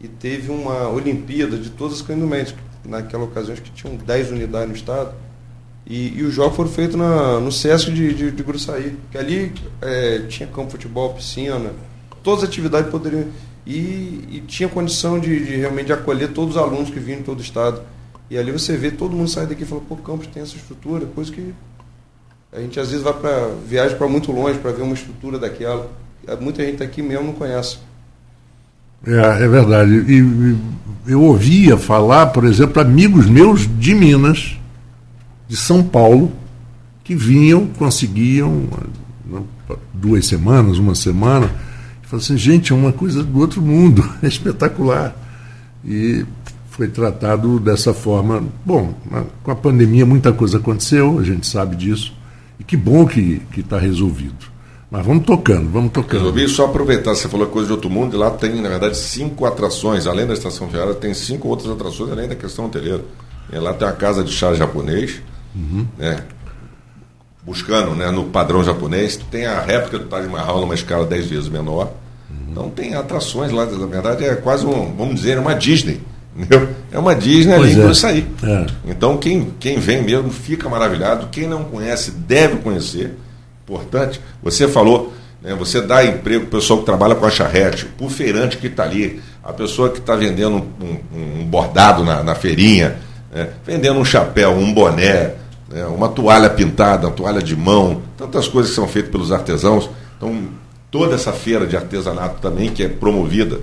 [0.00, 2.54] e teve uma Olimpíada de todas as Cândido Mendes.
[2.84, 5.14] Naquela ocasião, acho que tinham 10 unidades no estado.
[5.86, 9.52] E, e os jogos foram feitos na, no Sesc de, de, de Gruçaí, que ali
[9.82, 11.72] é, tinha campo de futebol, piscina,
[12.22, 13.26] todas as atividades poderiam
[13.66, 17.38] e, e tinha condição de, de, realmente acolher todos os alunos que vinham de todo
[17.38, 17.82] o estado.
[18.30, 21.06] E ali você vê, todo mundo sai daqui e fala, pô, Campos tem essa estrutura,
[21.06, 21.54] coisa que
[22.54, 25.90] a gente às vezes vai para viagem para muito longe para ver uma estrutura daquela.
[26.40, 27.78] Muita gente aqui mesmo não conhece.
[29.06, 29.92] É, é verdade.
[29.92, 34.56] E, e eu ouvia falar, por exemplo, amigos meus de Minas,
[35.46, 36.32] de São Paulo,
[37.02, 38.68] que vinham, conseguiam
[39.92, 41.50] duas semanas, uma semana,
[42.14, 45.16] Falei assim, gente, é uma coisa do outro mundo, é espetacular.
[45.84, 46.24] E
[46.70, 48.44] foi tratado dessa forma.
[48.64, 48.94] Bom,
[49.42, 52.14] com a pandemia muita coisa aconteceu, a gente sabe disso.
[52.58, 54.52] E que bom que está resolvido.
[54.90, 56.20] Mas vamos tocando, vamos tocando.
[56.20, 59.44] Resolvi só aproveitar, você falou coisa de outro mundo, e lá tem, na verdade, cinco
[59.44, 63.02] atrações, além da estação ferroviária, tem cinco outras atrações, além da questão hoteleira.
[63.52, 65.20] E lá tem a casa de chá japonês,
[65.54, 65.86] uhum.
[65.98, 66.24] né?
[67.44, 69.18] buscando né, no padrão japonês.
[69.30, 71.92] Tem a réplica do Taj Mahal numa escala dez vezes menor.
[72.50, 76.00] Então tem atrações lá, na verdade é quase um, vamos dizer, uma Disney.
[76.36, 76.68] Entendeu?
[76.90, 77.82] É uma Disney ali é.
[77.82, 78.26] para sair.
[78.42, 78.66] É.
[78.86, 83.16] Então quem, quem vem mesmo fica maravilhado, quem não conhece deve conhecer.
[83.62, 87.88] Importante, você falou, né, você dá emprego para o pessoal que trabalha com a charrete,
[88.00, 92.34] o feirante que está ali, a pessoa que está vendendo um, um, bordado na, na
[92.34, 92.96] feirinha,
[93.32, 95.34] né, vendendo um chapéu, um boné,
[95.70, 99.88] né, uma toalha pintada, uma toalha de mão, tantas coisas que são feitas pelos artesãos.
[100.16, 100.48] Então,
[100.90, 103.60] toda essa feira de artesanato também, que é promovida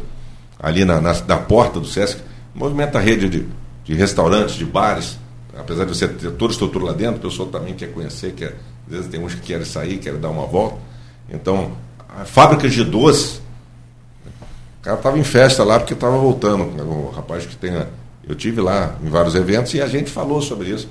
[0.60, 2.22] ali na, na, na porta do Sesc,
[2.54, 3.48] movimenta a rede de,
[3.84, 5.18] de restaurantes, de bares,
[5.58, 8.56] apesar de você ter toda a estrutura lá dentro, o pessoal também quer conhecer, quer,
[8.88, 10.78] às vezes tem uns que querem sair, querem dar uma volta.
[11.30, 11.72] Então,
[12.10, 13.40] a fábrica de doce,
[14.80, 16.64] o cara estava em festa lá porque estava voltando.
[16.84, 17.72] O rapaz que tem.
[18.28, 20.88] Eu tive lá em vários eventos e a gente falou sobre isso.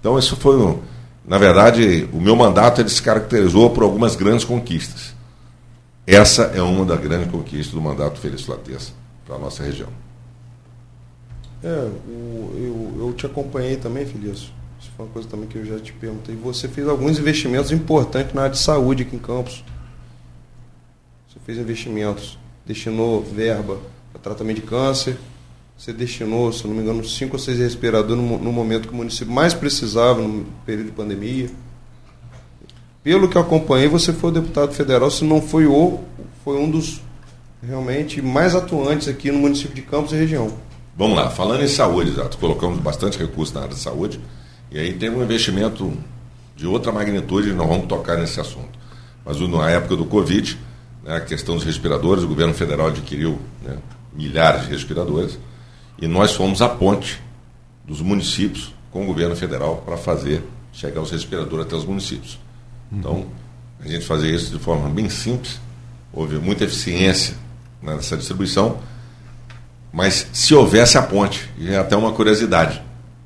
[0.00, 0.78] Então, isso foi,
[1.26, 5.14] na verdade, o meu mandato ele se caracterizou por algumas grandes conquistas.
[6.06, 8.92] Essa é uma das grandes conquistas do mandato Felício Latença
[9.26, 9.88] para a nossa região.
[11.64, 14.50] É, o, eu, eu te acompanhei também, Felício.
[14.78, 16.36] Isso foi uma coisa também que eu já te perguntei.
[16.36, 19.64] Você fez alguns investimentos importantes na área de saúde aqui em Campos.
[21.26, 23.78] Você fez investimentos, destinou verba
[24.12, 25.16] para tratamento de câncer,
[25.76, 28.96] você destinou, se não me engano, cinco ou seis respiradores no, no momento que o
[28.96, 31.48] município mais precisava, no período de pandemia.
[33.02, 36.00] Pelo que eu acompanhei, você foi deputado federal, se não foi o,
[36.44, 37.00] foi um dos
[37.66, 40.52] realmente mais atuantes aqui no município de Campos e região.
[40.96, 44.20] Vamos lá, falando em saúde, já colocamos bastante recurso na área de saúde,
[44.70, 45.92] e aí tem um investimento
[46.54, 48.78] de outra magnitude, nós vamos tocar nesse assunto.
[49.24, 50.56] Mas na época do Covid,
[51.02, 53.76] né, a questão dos respiradores, o governo federal adquiriu né,
[54.12, 55.36] milhares de respiradores,
[56.00, 57.20] e nós fomos a ponte
[57.84, 62.38] dos municípios com o governo federal para fazer chegar os respiradores até os municípios.
[62.92, 63.26] Então,
[63.80, 65.60] a gente fazia isso de forma bem simples,
[66.12, 67.34] houve muita eficiência
[67.82, 68.78] nessa distribuição,
[69.94, 72.82] mas se houvesse a ponte, e é até uma curiosidade,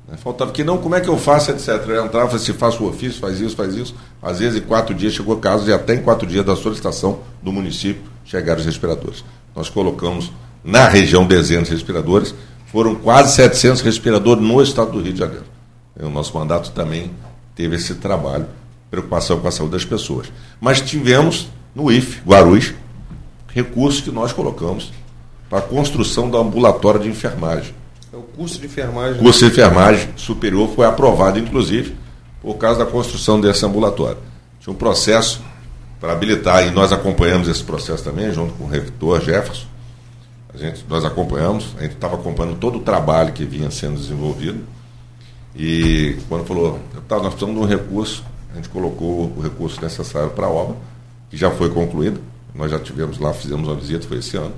[0.07, 0.15] Né?
[0.17, 1.67] Faltava que não, como é que eu faço, etc.
[1.87, 3.95] Eu entrava, se faço o ofício, faz isso, faz isso.
[4.21, 7.51] Às vezes em quatro dias chegou casos e até em quatro dias da solicitação do
[7.51, 9.23] município chegaram os respiradores.
[9.55, 10.31] Nós colocamos
[10.63, 12.35] na região dezenas de respiradores,
[12.67, 15.45] foram quase 700 respiradores no estado do Rio de Janeiro.
[15.99, 17.11] O nosso mandato também
[17.55, 18.45] teve esse trabalho,
[18.91, 20.31] preocupação com a saúde das pessoas.
[20.61, 22.73] Mas tivemos no IF, Guarulhos,
[23.47, 24.91] recursos que nós colocamos
[25.49, 27.73] para a construção do ambulatório de enfermagem.
[28.13, 29.19] É o curso de enfermagem.
[29.19, 31.95] O curso de enfermagem superior foi aprovado, inclusive,
[32.41, 34.17] por causa da construção desse ambulatório.
[34.59, 35.41] Tinha um processo
[35.99, 39.65] para habilitar, e nós acompanhamos esse processo também, junto com o reitor Jefferson.
[40.53, 44.63] A gente, nós acompanhamos, a gente estava acompanhando todo o trabalho que vinha sendo desenvolvido.
[45.55, 50.29] E quando falou, tá, nós precisamos de um recurso, a gente colocou o recurso necessário
[50.31, 50.75] para a obra,
[51.29, 52.19] que já foi concluída.
[52.55, 54.53] Nós já tivemos lá, fizemos uma visita, foi esse ano.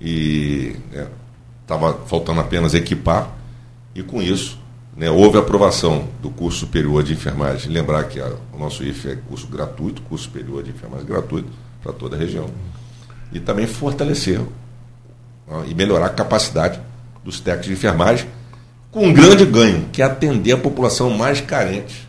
[0.00, 0.76] E
[1.62, 3.30] estava né, faltando apenas equipar,
[3.94, 4.58] e com isso
[4.96, 7.70] né, houve aprovação do curso superior de enfermagem.
[7.70, 11.48] Lembrar que a, o nosso IFE é curso gratuito, curso superior de enfermagem gratuito
[11.82, 12.50] para toda a região.
[13.32, 14.40] E também fortalecer
[15.48, 16.80] ó, e melhorar a capacidade
[17.24, 18.28] dos técnicos de enfermagem,
[18.90, 22.08] com um grande ganho, que é atender a população mais carente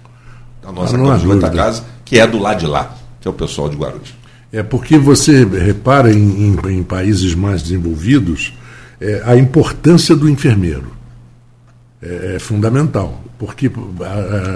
[0.62, 3.76] da nossa ah, casa, que é do lado de lá, que é o pessoal de
[3.76, 4.14] Guarulhos.
[4.52, 8.54] É porque você repara em, em, em países mais desenvolvidos
[9.00, 10.92] é, a importância do enfermeiro
[12.02, 13.24] é, é fundamental.
[13.38, 13.72] Porque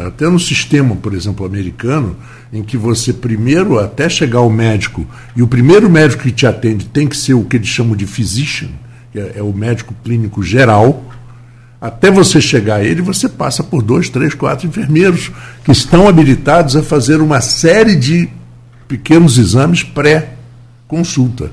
[0.06, 2.18] até no sistema, por exemplo, americano,
[2.52, 6.86] em que você primeiro, até chegar ao médico, e o primeiro médico que te atende
[6.88, 8.68] tem que ser o que eles chamam de physician,
[9.12, 11.10] que é, é o médico clínico geral,
[11.80, 15.32] até você chegar a ele, você passa por dois, três, quatro enfermeiros
[15.64, 18.30] que estão habilitados a fazer uma série de
[18.88, 21.52] pequenos exames pré-consulta.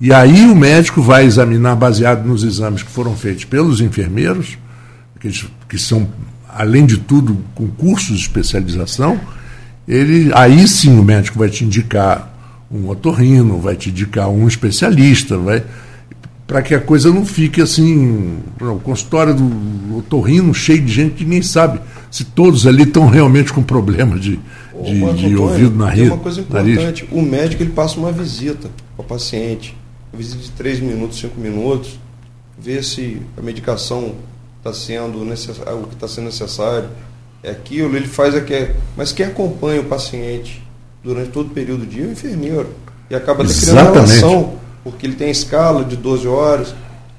[0.00, 4.56] E aí o médico vai examinar, baseado nos exames que foram feitos pelos enfermeiros,
[5.68, 6.08] que, são,
[6.48, 9.20] além de tudo, com cursos de especialização,
[9.86, 12.30] ele, aí sim o médico vai te indicar
[12.70, 15.62] um otorrino, vai te indicar um especialista, vai
[16.46, 21.24] para que a coisa não fique assim, o consultório do otorrino cheio de gente que
[21.24, 21.78] nem sabe
[22.10, 24.40] se todos ali estão realmente com problema de,
[24.82, 27.04] de, de ouvido na Tem uma coisa importante, nariz.
[27.12, 29.74] o médico ele passa uma visita ao paciente
[30.12, 31.98] visita de 3 minutos, 5 minutos,
[32.58, 34.14] ver se a medicação
[34.58, 36.88] está sendo necessário, o que está sendo necessário,
[37.42, 38.68] é aquilo, ele faz aquilo.
[38.96, 40.62] Mas quem acompanha o paciente
[41.02, 42.68] durante todo o período do dia é o enfermeiro.
[43.08, 44.54] E acaba até criando relação,
[44.84, 46.74] porque ele tem escala de 12 horas.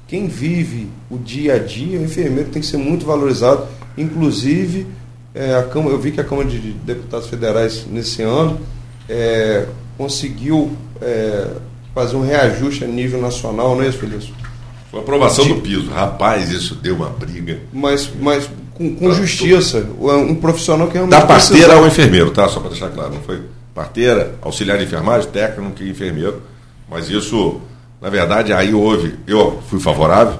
[0.06, 3.66] Quem vive o dia a dia, o enfermeiro tem que ser muito valorizado.
[3.96, 4.86] Inclusive,
[5.34, 8.60] é, a Câmara, eu vi que a Câmara de Deputados Federais, nesse ano,
[9.08, 9.66] é,
[9.96, 11.48] conseguiu é,
[11.94, 14.34] fazer um reajuste a nível nacional, não é isso, Felício?
[14.90, 15.54] Foi aprovação de...
[15.54, 15.90] do piso.
[15.90, 17.60] Rapaz, isso deu uma briga.
[17.72, 19.86] Mas, mas com, com justiça.
[19.98, 21.18] Um profissional que realmente.
[21.18, 22.46] Da parteira ao enfermeiro, tá?
[22.48, 23.14] Só para deixar claro.
[23.14, 23.42] Não foi
[23.74, 26.42] parteira, auxiliar de enfermagem, técnico e enfermeiro.
[26.90, 27.60] Mas isso,
[28.02, 29.14] na verdade, aí houve.
[29.26, 30.38] Eu fui favorável,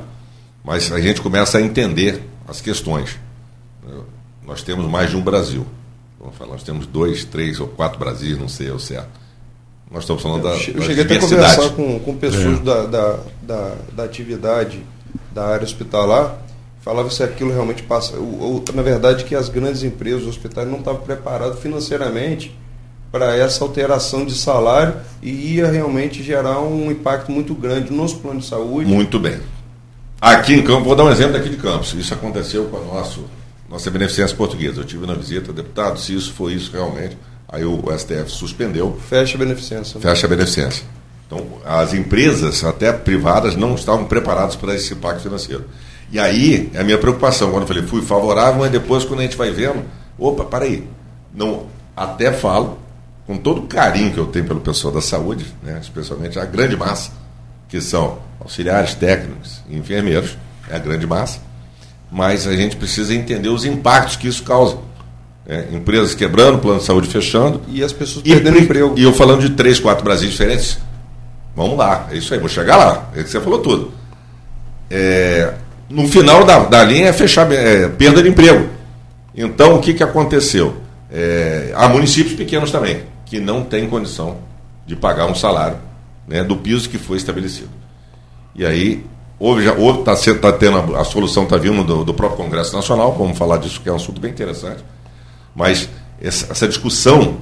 [0.62, 3.18] mas a gente começa a entender as questões.
[4.46, 5.66] Nós temos mais de um Brasil.
[6.18, 9.20] Vamos falar, nós temos dois, três ou quatro Brasis, não sei o certo.
[9.90, 10.50] Nós estamos falando da.
[10.50, 12.62] Eu cheguei até a conversar com, com pessoas é.
[12.62, 14.80] da, da, da, da, atividade
[15.32, 16.38] da área hospitalar,
[16.80, 18.16] falava se aquilo realmente passa.
[18.16, 22.56] Ou, ou, na verdade, que as grandes empresas, os hospitais, não estavam preparados financeiramente
[23.12, 28.44] para essa alteração de salário e ia realmente gerar um impacto muito grande nos planos
[28.44, 28.90] de saúde.
[28.90, 29.38] Muito bem.
[30.18, 31.92] Aqui em Campos, vou dar um exemplo daqui de Campos.
[31.92, 33.26] Isso aconteceu com a nosso,
[33.72, 34.80] nossa beneficência portuguesa.
[34.80, 37.16] Eu tive na visita, deputado, se isso foi isso realmente
[37.52, 38.98] Aí o STF suspendeu.
[39.10, 40.00] Fecha a beneficência.
[40.00, 40.86] Fecha a beneficência.
[41.26, 45.66] Então, as empresas, até privadas, não estavam preparadas para esse impacto financeiro.
[46.10, 49.22] E aí, é a minha preocupação, quando eu falei, fui favorável, mas depois, quando a
[49.24, 49.84] gente vai vendo,
[50.18, 50.88] opa, para aí.
[51.34, 52.78] Não, até falo,
[53.26, 56.76] com todo o carinho que eu tenho pelo pessoal da saúde, né, especialmente a grande
[56.76, 57.10] massa,
[57.68, 60.38] que são auxiliares técnicos e enfermeiros,
[60.70, 61.38] é a grande massa,
[62.12, 64.76] mas a gente precisa entender os impactos que isso causa.
[65.48, 67.62] É, empresas quebrando, plano de saúde fechando.
[67.66, 68.94] E as pessoas perdendo e, emprego.
[68.98, 70.78] E eu falando de três, quatro Brasis diferentes.
[71.56, 73.10] Vamos lá, é isso aí, vou chegar lá.
[73.16, 73.92] É que você falou tudo.
[74.90, 75.54] É,
[75.88, 78.68] no final da, da linha é fechar é, perda de emprego.
[79.34, 80.76] Então, o que, que aconteceu?
[81.10, 84.36] É, há municípios pequenos também, que não têm condição
[84.86, 85.78] de pagar um salário
[86.28, 87.70] né, do piso que foi estabelecido.
[88.54, 89.04] E aí,
[89.42, 93.36] houve, já está tá tendo a, solução, está vindo do, do próprio Congresso Nacional, vamos
[93.36, 94.82] falar disso, que é um assunto bem interessante
[95.54, 95.88] mas
[96.20, 97.38] essa discussão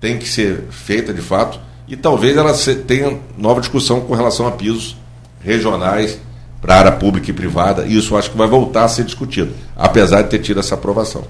[0.00, 2.52] tem que ser feita de fato e talvez ela
[2.86, 4.96] tenha nova discussão com relação a pisos
[5.40, 6.18] regionais
[6.60, 10.22] para área pública e privada, e isso acho que vai voltar a ser discutido, apesar
[10.22, 11.24] de ter tido essa aprovação.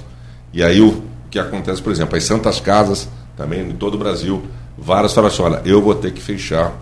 [0.53, 4.43] E aí o que acontece, por exemplo, as Santas Casas, também em todo o Brasil,
[4.77, 6.73] várias falam assim, olha, eu vou ter que fechar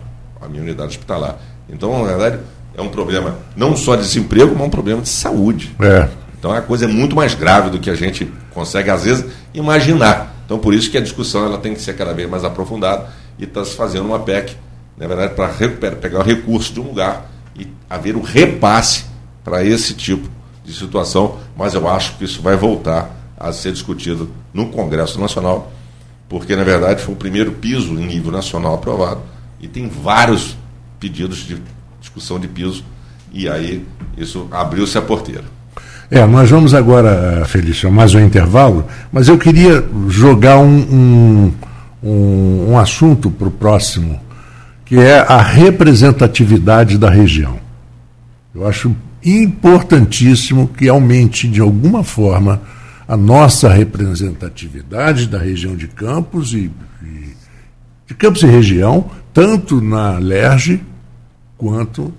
[0.41, 1.37] a minha unidade hospitalar.
[1.69, 2.39] Então, na verdade,
[2.79, 5.75] é um problema não só de desemprego, mas um problema de saúde.
[5.79, 6.07] É.
[6.37, 10.35] Então a coisa é muito mais grave do que a gente consegue, às vezes, imaginar.
[10.45, 13.43] Então, por isso que a discussão ela tem que ser cada vez mais aprofundada e
[13.43, 14.55] está se fazendo uma PEC,
[14.97, 15.49] na verdade, para
[15.95, 19.05] pegar o recurso de um lugar e haver o um repasse
[19.43, 20.29] para esse tipo
[20.63, 25.71] de situação, mas eu acho que isso vai voltar a ser discutido no Congresso Nacional,
[26.27, 29.21] porque, na verdade, foi o primeiro piso em nível nacional aprovado
[29.59, 30.55] e tem vários
[30.99, 31.61] pedidos de
[32.09, 32.83] discussão de piso,
[33.31, 33.85] e aí
[34.17, 35.43] isso abriu-se a porteira.
[36.09, 41.53] É, nós vamos agora, Felício, mais um intervalo, mas eu queria jogar um,
[42.03, 44.19] um, um, assunto para o próximo,
[44.83, 47.59] que é a representatividade da região.
[48.55, 52.59] Eu acho importantíssimo que aumente de alguma forma
[53.07, 56.71] a nossa representatividade da região de Campos e,
[57.03, 57.35] e
[58.07, 60.81] de Campos e região, tanto na LERJ
[61.59, 62.11] quanto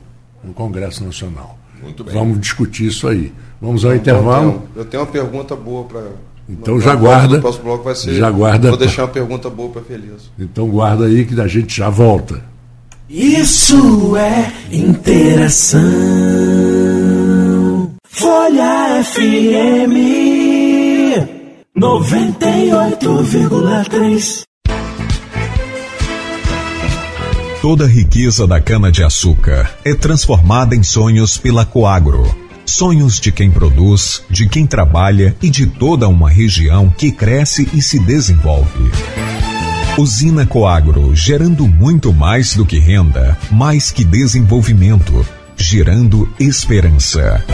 [0.45, 1.59] no Congresso Nacional.
[1.82, 2.14] Muito bem.
[2.14, 3.32] Vamos discutir isso aí.
[3.61, 4.49] Vamos ao então, intervalo.
[4.49, 6.05] Eu tenho, eu tenho, uma pergunta boa para.
[6.49, 7.38] Então já guarda.
[7.38, 8.14] O próximo bloco vai ser.
[8.14, 8.68] Já guarda.
[8.68, 10.30] Vou deixar uma pergunta boa para Feliz.
[10.38, 12.45] Então guarda aí que a gente já volta.
[13.09, 15.80] Isso é interação.
[18.05, 19.97] Folha FM
[21.76, 24.49] 98,3.
[27.61, 32.24] Toda a riqueza da cana-de-açúcar é transformada em sonhos pela Coagro.
[32.64, 37.82] Sonhos de quem produz, de quem trabalha e de toda uma região que cresce e
[37.82, 38.90] se desenvolve.
[39.98, 47.44] Usina Coagro, gerando muito mais do que renda, mais que desenvolvimento, gerando esperança.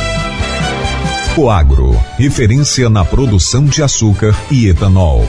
[1.35, 5.29] Coagro, referência na produção de açúcar e etanol.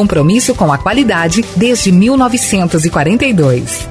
[0.01, 3.87] compromisso com a qualidade desde 1942.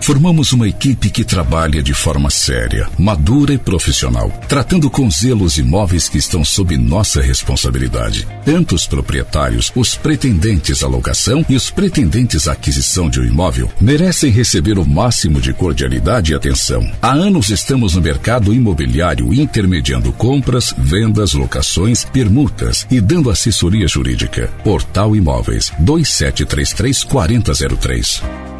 [0.00, 5.58] Formamos uma equipe que trabalha de forma séria, madura e profissional, tratando com zelo os
[5.58, 8.26] imóveis que estão sob nossa responsabilidade.
[8.44, 13.70] Tanto os proprietários, os pretendentes à locação e os pretendentes à aquisição de um imóvel
[13.80, 16.90] merecem receber o máximo de cordialidade e atenção.
[17.02, 24.48] Há anos estamos no mercado imobiliário intermediando compras, vendas, locações, permutas e dando assessoria jurídica.
[24.64, 28.59] Portal Imóveis 2733 4003.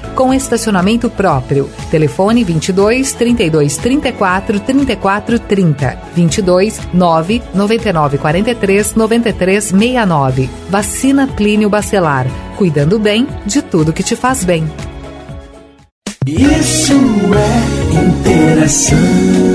[0.15, 1.69] com estacionamento próprio.
[1.89, 10.49] Telefone 22 32 34 34 30 22 9 99 43 93 69.
[10.69, 12.27] Vacina Plínio Bacelar.
[12.57, 14.69] Cuidando bem de tudo que te faz bem.
[16.25, 16.93] Isso
[17.33, 19.50] é interação.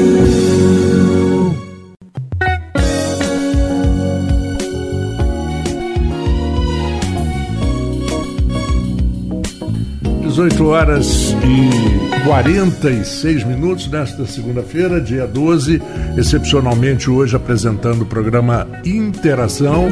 [10.36, 15.80] 18 horas e 46 minutos nesta segunda-feira, dia 12,
[16.14, 19.88] excepcionalmente hoje apresentando o programa Interação.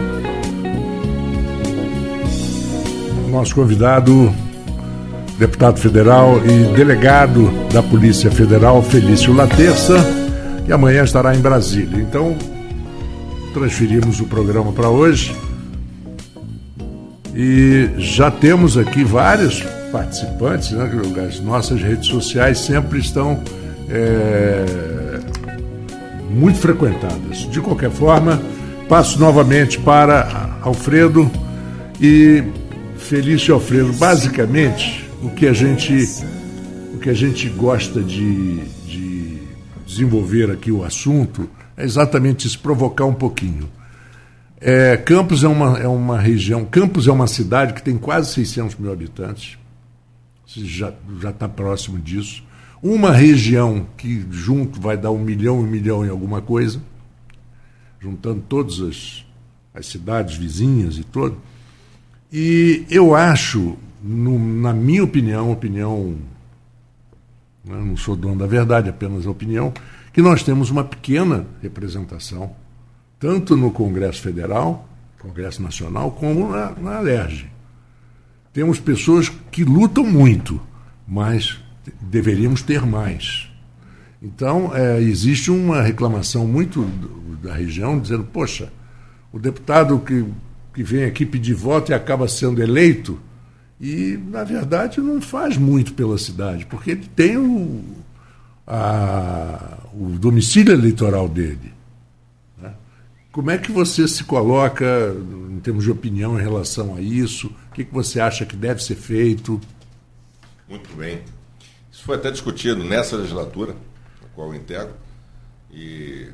[3.30, 4.30] Nosso convidado,
[5.38, 9.96] deputado federal e delegado da Polícia Federal, Felício Laterça,
[10.66, 12.02] que amanhã estará em Brasília.
[12.02, 12.36] Então,
[13.54, 15.34] transferimos o programa para hoje.
[17.34, 19.64] E já temos aqui vários
[19.94, 20.90] participantes, né,
[21.24, 23.40] as nossas redes sociais sempre estão
[23.88, 25.20] é,
[26.30, 27.48] muito frequentadas.
[27.48, 28.42] De qualquer forma,
[28.88, 31.30] passo novamente para Alfredo
[32.00, 32.42] e
[32.96, 33.92] Felício Alfredo.
[33.92, 36.08] Basicamente, o que a gente,
[36.92, 39.38] o que a gente gosta de, de
[39.86, 43.70] desenvolver aqui o assunto é exatamente isso, provocar um pouquinho.
[44.60, 48.74] É, Campos é uma, é uma região, Campos é uma cidade que tem quase 600
[48.74, 49.56] mil habitantes
[50.56, 50.92] já
[51.30, 52.42] está próximo disso.
[52.82, 56.82] Uma região que junto vai dar um milhão, um milhão em alguma coisa,
[57.98, 59.26] juntando todas as,
[59.72, 61.38] as cidades vizinhas e todo.
[62.30, 66.16] E eu acho, no, na minha opinião, opinião,
[67.64, 69.72] né, não sou dono da verdade, apenas opinião,
[70.12, 72.54] que nós temos uma pequena representação,
[73.18, 74.86] tanto no Congresso Federal,
[75.18, 77.53] Congresso Nacional, como na, na Alerj.
[78.54, 80.60] Temos pessoas que lutam muito,
[81.06, 81.58] mas
[82.00, 83.50] deveríamos ter mais.
[84.22, 86.88] Então, é, existe uma reclamação muito
[87.42, 88.72] da região dizendo: poxa,
[89.32, 90.24] o deputado que,
[90.72, 93.20] que vem aqui pedir voto e acaba sendo eleito,
[93.80, 97.82] e, na verdade, não faz muito pela cidade, porque ele tem o,
[98.64, 101.74] a, o domicílio eleitoral dele.
[103.34, 105.12] Como é que você se coloca
[105.50, 107.50] em termos de opinião em relação a isso?
[107.74, 109.60] O que, que você acha que deve ser feito?
[110.68, 111.24] Muito bem.
[111.90, 113.74] Isso foi até discutido nessa legislatura,
[114.24, 114.94] a qual eu integro,
[115.72, 116.30] e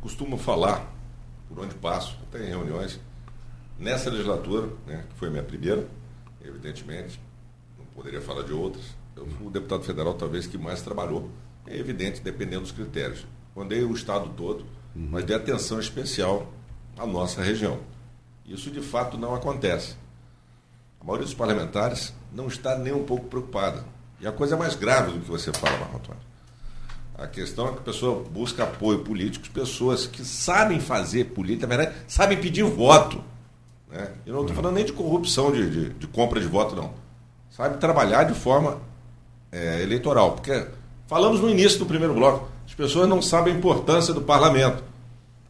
[0.00, 0.88] costumo falar,
[1.48, 3.00] por onde passo, até em reuniões,
[3.76, 5.88] nessa legislatura, né, que foi minha primeira,
[6.40, 7.20] evidentemente,
[7.76, 8.84] não poderia falar de outras,
[9.16, 11.28] eu fui o deputado federal talvez que mais trabalhou,
[11.66, 13.26] é evidente, dependendo dos critérios.
[13.56, 14.64] Andei o Estado todo,
[14.94, 16.54] mas dei atenção especial
[16.96, 17.80] à nossa região.
[18.46, 19.98] Isso de fato não acontece.
[21.00, 23.84] A maioria dos parlamentares não está nem um pouco preocupada.
[24.20, 26.20] E a coisa é mais grave do que você fala, Marco Antônio.
[27.16, 31.76] A questão é que a pessoa busca apoio político pessoas que sabem fazer política, na
[31.76, 33.22] verdade, sabem pedir voto.
[33.90, 34.10] Né?
[34.24, 36.92] Eu não estou falando nem de corrupção de, de, de, compra de voto, não.
[37.50, 38.78] Sabe trabalhar de forma
[39.50, 40.32] é, eleitoral.
[40.32, 40.66] Porque
[41.06, 44.82] falamos no início do primeiro bloco, as pessoas não sabem a importância do parlamento.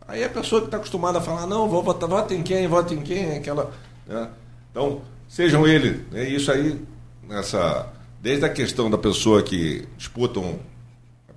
[0.09, 2.95] Aí a pessoa que está acostumada a falar, não, vou votar, vota em quem, vota
[2.95, 3.71] em quem, aquela.
[4.07, 4.29] Né?
[4.71, 6.05] Então, sejam ele.
[6.13, 6.79] É isso aí,
[7.27, 7.87] nessa.
[8.21, 10.59] Desde a questão da pessoa que disputam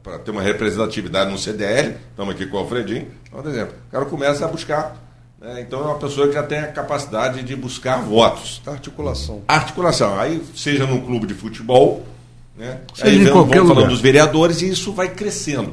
[0.02, 4.06] para ter uma representatividade no CDL, estamos aqui com o Alfredinho, por exemplo, o cara
[4.06, 4.98] começa a buscar.
[5.40, 5.62] Né?
[5.62, 8.62] Então é uma pessoa que já tem a capacidade de buscar votos.
[8.66, 9.44] Articulação.
[9.48, 10.20] Articulação.
[10.20, 12.06] Aí, seja num clube de futebol,
[12.58, 12.82] né?
[13.02, 13.88] Aí vem, vamos falando lugar.
[13.88, 15.72] dos vereadores e isso vai crescendo.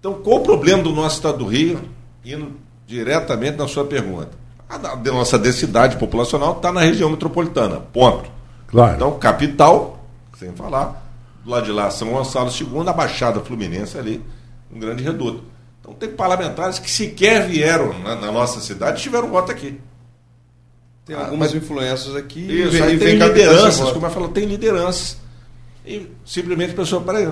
[0.00, 1.80] Então, qual o problema do nosso estado do Rio?
[2.24, 2.52] Indo
[2.86, 4.41] diretamente na sua pergunta.
[4.72, 7.80] A, nossa densidade populacional está na região metropolitana.
[7.80, 8.30] Ponto.
[8.68, 8.96] Claro.
[8.96, 10.04] Então, capital,
[10.38, 11.06] sem falar,
[11.44, 14.22] do lado de lá, São Gonçalo II, a Baixada Fluminense ali,
[14.74, 15.44] um grande reduto.
[15.80, 19.78] Então, tem parlamentares que sequer vieram na, na nossa cidade e tiveram voto aqui.
[21.04, 22.40] Tem ah, algumas mas, influências aqui.
[22.40, 25.18] Isso, vem, aí tem lideranças, como eu falo, tem lideranças
[25.84, 27.26] e simplesmente a pessoa, peraí,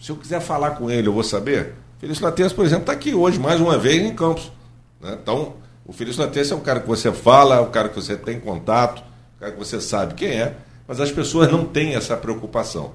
[0.00, 1.74] se eu quiser falar com ele, eu vou saber.
[1.98, 4.52] Felício Latense, por exemplo, está aqui hoje, mais uma vez, em Campos.
[5.00, 5.16] Né?
[5.20, 5.54] Então,
[5.86, 8.40] o Felício Latense é um cara que você fala, é um cara que você tem
[8.40, 9.02] contato,
[9.36, 10.56] um cara que você sabe quem é,
[10.88, 12.92] mas as pessoas não têm essa preocupação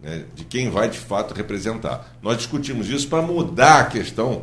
[0.00, 2.16] né, de quem vai de fato representar.
[2.22, 4.42] Nós discutimos isso para mudar a questão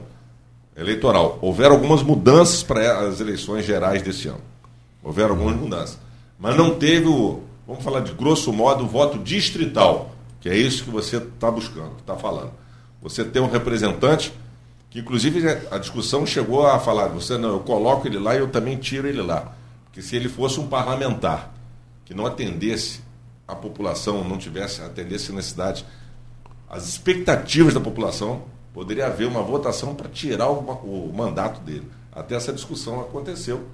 [0.76, 1.40] eleitoral.
[1.42, 4.42] Houveram algumas mudanças para as eleições gerais desse ano.
[5.02, 5.98] Houveram algumas mudanças.
[6.38, 10.84] Mas não teve o, vamos falar de grosso modo, o voto distrital, que é isso
[10.84, 12.52] que você está buscando, está falando.
[13.02, 14.34] Você tem um representante
[14.98, 18.50] que, inclusive, a discussão chegou a falar: você não, eu coloco ele lá e eu
[18.50, 19.54] também tiro ele lá.
[19.86, 21.54] Porque se ele fosse um parlamentar
[22.04, 23.02] que não atendesse
[23.48, 25.86] a população, não tivesse, atendesse necessidade,
[26.68, 31.88] as expectativas da população, poderia haver uma votação para tirar o, o mandato dele.
[32.12, 33.68] Até essa discussão aconteceu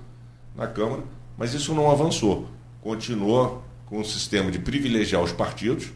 [0.54, 1.04] na Câmara,
[1.38, 2.50] mas isso não avançou.
[2.82, 5.90] Continuou com o sistema de privilegiar os partidos,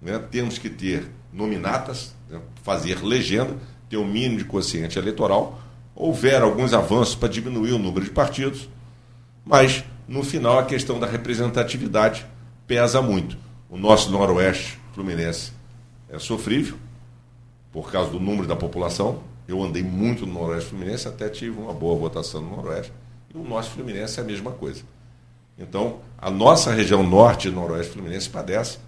[0.00, 3.56] né, temos que ter nominatas, né, fazer legenda,
[3.94, 5.60] ter um mínimo de quociente eleitoral.
[5.94, 8.68] Houver alguns avanços para diminuir o número de partidos,
[9.44, 12.26] mas no final a questão da representatividade
[12.66, 13.36] pesa muito.
[13.70, 15.52] O nosso Noroeste Fluminense
[16.08, 16.76] é sofrível
[17.72, 19.20] por causa do número da população.
[19.46, 22.92] Eu andei muito no Noroeste Fluminense, até tive uma boa votação no Noroeste.
[23.32, 24.82] E o nosso Fluminense é a mesma coisa.
[25.56, 28.78] Então, a nossa região norte e noroeste Fluminense padece.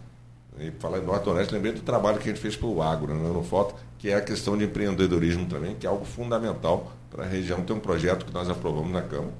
[0.58, 3.14] E falar em norte e noroeste, lembrei do trabalho que a gente fez pelo agro,
[3.14, 7.24] né, no foto, que é a questão de empreendedorismo também, que é algo fundamental para
[7.24, 7.62] a região.
[7.62, 9.34] Tem um projeto que nós aprovamos na Câmara,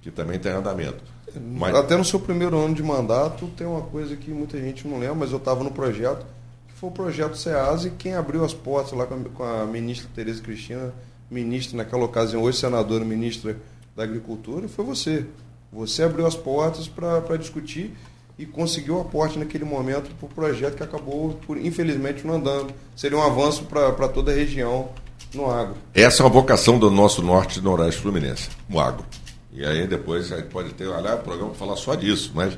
[0.00, 1.02] que também tem andamento.
[1.40, 1.74] Mas...
[1.74, 5.16] Até no seu primeiro ano de mandato, tem uma coisa que muita gente não lembra,
[5.16, 6.24] mas eu estava no projeto,
[6.68, 10.42] que foi o projeto SEAS, e quem abriu as portas lá com a, ministra Tereza
[10.42, 10.92] Cristina,
[11.30, 13.56] ministra naquela ocasião, hoje senadora, ministra
[13.96, 15.26] da Agricultura, foi você.
[15.72, 17.94] Você abriu as portas para discutir
[18.38, 22.72] e conseguiu aporte naquele momento para o projeto que acabou, por, infelizmente, não andando.
[22.96, 24.88] Seria um avanço para toda a região
[25.34, 25.76] no agro.
[25.94, 29.04] Essa é uma vocação do nosso norte e noroeste fluminense, o agro.
[29.52, 32.32] E aí depois a gente pode ter, olha, o programa falar só disso.
[32.34, 32.56] Mas,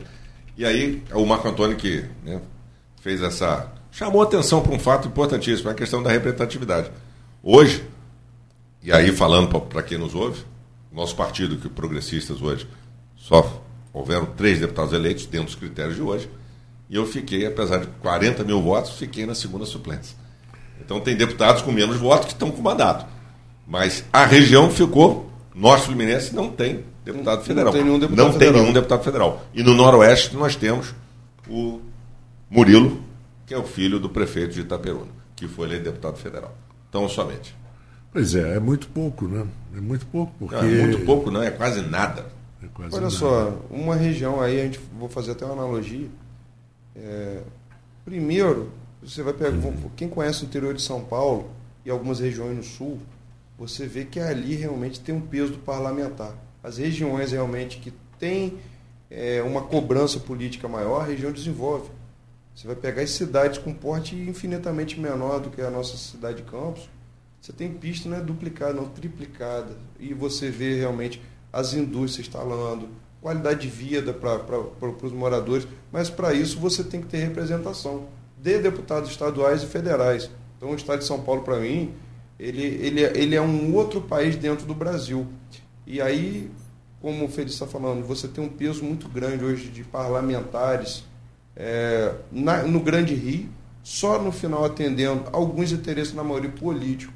[0.56, 2.40] e aí o Marco Antônio que né,
[3.00, 3.72] fez essa.
[3.90, 6.90] chamou atenção para um fato importantíssimo, a questão da representatividade.
[7.42, 7.84] Hoje,
[8.82, 10.44] e aí falando para quem nos ouve,
[10.92, 12.68] nosso partido, que progressistas hoje,
[13.16, 13.63] só
[13.94, 16.28] houveram três deputados eleitos dentro dos critérios de hoje.
[16.90, 20.16] E eu fiquei, apesar de 40 mil votos, fiquei na segunda suplência.
[20.84, 23.06] Então tem deputados com menos votos que estão com mandato.
[23.66, 27.66] Mas a região ficou, Norte Fluminense não tem deputado federal.
[27.66, 28.52] Não tem nenhum deputado, não federal.
[28.52, 29.46] Tem nenhum deputado federal.
[29.54, 30.94] E no Noroeste nós temos
[31.48, 31.80] o
[32.50, 33.00] Murilo,
[33.46, 36.54] que é o filho do prefeito de Itaperuna, que foi eleito deputado federal.
[36.88, 37.56] Então, somente.
[38.12, 39.46] Pois é, é muito pouco, né?
[39.76, 40.54] É muito pouco, porque...
[40.54, 42.26] Não, é muito pouco, não, é quase nada.
[42.64, 43.14] É quase Olha nada.
[43.14, 46.08] só, uma região aí, a gente vou fazer até uma analogia.
[46.96, 47.42] É,
[48.04, 48.70] primeiro,
[49.02, 49.50] você vai pegar.
[49.50, 49.90] Uhum.
[49.94, 51.50] Quem conhece o interior de São Paulo
[51.84, 52.98] e algumas regiões no sul,
[53.58, 56.34] você vê que ali realmente tem um peso do parlamentar.
[56.62, 58.58] As regiões realmente que têm
[59.10, 61.90] é, uma cobrança política maior, a região desenvolve.
[62.54, 66.44] Você vai pegar as cidades com porte infinitamente menor do que a nossa cidade de
[66.44, 66.88] Campos.
[67.40, 69.76] Você tem pista não é duplicada, não triplicada.
[70.00, 71.20] E você vê realmente
[71.54, 72.88] as indústrias instalando,
[73.22, 78.58] qualidade de vida para os moradores, mas para isso você tem que ter representação de
[78.58, 80.28] deputados estaduais e federais.
[80.56, 81.94] Então o Estado de São Paulo, para mim,
[82.38, 85.26] ele, ele, ele é um outro país dentro do Brasil.
[85.86, 86.50] E aí,
[87.00, 91.04] como o Feliz está falando, você tem um peso muito grande hoje de parlamentares
[91.54, 93.48] é, na, no Grande Rio,
[93.82, 97.12] só no final atendendo alguns interesses, na maioria político,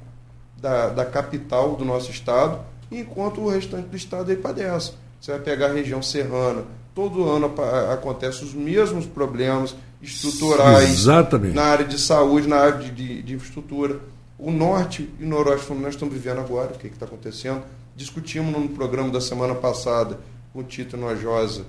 [0.57, 4.93] da, da capital do nosso estado, enquanto o restante do estado aí padece.
[5.19, 6.63] Você vai pegar a região serrana,
[6.95, 7.53] todo ano
[7.91, 11.53] acontecem os mesmos problemas estruturais Exatamente.
[11.53, 13.99] na área de saúde, na área de, de, de infraestrutura.
[14.37, 17.61] O norte e o noroeste nós estamos vivendo agora, o que está acontecendo.
[17.95, 20.17] Discutimos no programa da semana passada
[20.53, 21.65] com o Tito Nojosa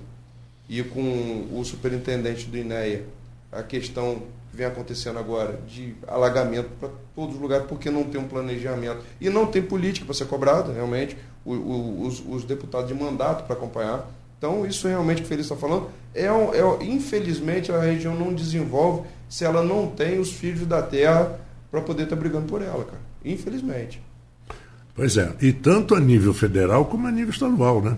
[0.69, 3.05] e com o superintendente do INEA
[3.51, 8.19] a questão que vem acontecendo agora de alagamento para todos os lugares, porque não tem
[8.19, 12.87] um planejamento e não tem política para ser cobrada, realmente, o, o, os, os, deputados
[12.87, 14.09] de mandato para acompanhar.
[14.37, 19.07] Então, isso realmente que o Feliz está falando, é, é, infelizmente a região não desenvolve
[19.29, 21.39] se ela não tem os filhos da terra
[21.69, 23.01] para poder estar tá brigando por ela, cara.
[23.23, 24.01] Infelizmente.
[24.93, 27.97] Pois é, e tanto a nível federal como a nível estadual, né?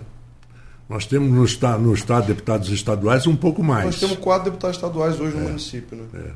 [0.88, 3.86] Nós temos no estado, no estado deputados estaduais um pouco mais.
[3.86, 6.04] Nós temos quatro deputados estaduais hoje no é, município, né?
[6.14, 6.30] É.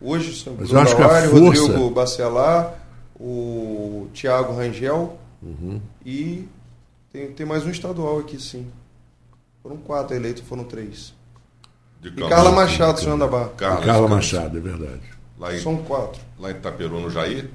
[0.00, 1.62] Hoje são Mas Bruno Dauari, força...
[1.62, 2.74] Rodrigo Bacelar,
[3.14, 5.80] o Tiago Rangel uhum.
[6.04, 6.48] e
[7.12, 8.66] tem, tem mais um estadual aqui, sim.
[9.62, 11.12] Foram quatro eleitos, foram três.
[12.00, 13.50] De e Carla Machado, senhor Andabá.
[13.58, 15.02] Carla, Carla Machado, é verdade.
[15.38, 16.22] Lá em, São quatro.
[16.38, 17.50] Lá em Itaperuna, no Jair?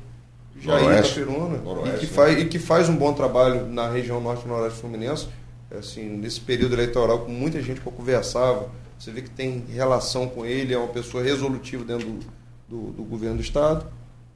[0.60, 1.60] Jair Itaperuna.
[1.96, 5.28] E que, faz, e que faz um bom trabalho na região norte e noroeste fluminense
[5.72, 10.28] assim, nesse período eleitoral, com muita gente que eu conversava, você vê que tem relação
[10.28, 12.20] com ele, é uma pessoa resolutiva dentro do,
[12.68, 13.86] do, do governo do Estado.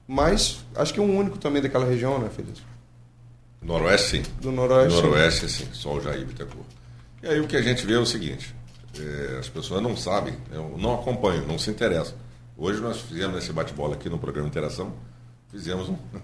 [0.08, 2.62] Mas acho que é um único também daquela região, né, Feliz?
[3.62, 4.24] Noroeste, sim.
[4.42, 5.02] Do Noroeste.
[5.02, 5.68] Noroeste, sim.
[5.72, 6.66] Só o Jair Bittencourt.
[7.22, 8.56] E aí o que a gente vê é o seguinte:
[8.98, 10.36] é, as pessoas não sabem,
[10.78, 12.16] não acompanham, não se interessam.
[12.58, 14.94] Hoje nós fizemos esse bate-bola aqui no programa Interação,
[15.50, 15.98] fizemos um,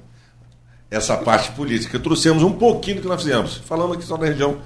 [0.89, 4.61] essa parte política, trouxemos um pouquinho do que nós fizemos, falando aqui só da região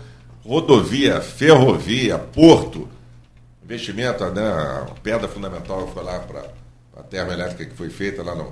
[0.50, 2.88] rodovia, ferrovia, porto,
[3.64, 6.44] investimento, né, a pedra fundamental foi lá para
[6.98, 8.52] a termoelétrica que foi feita lá no,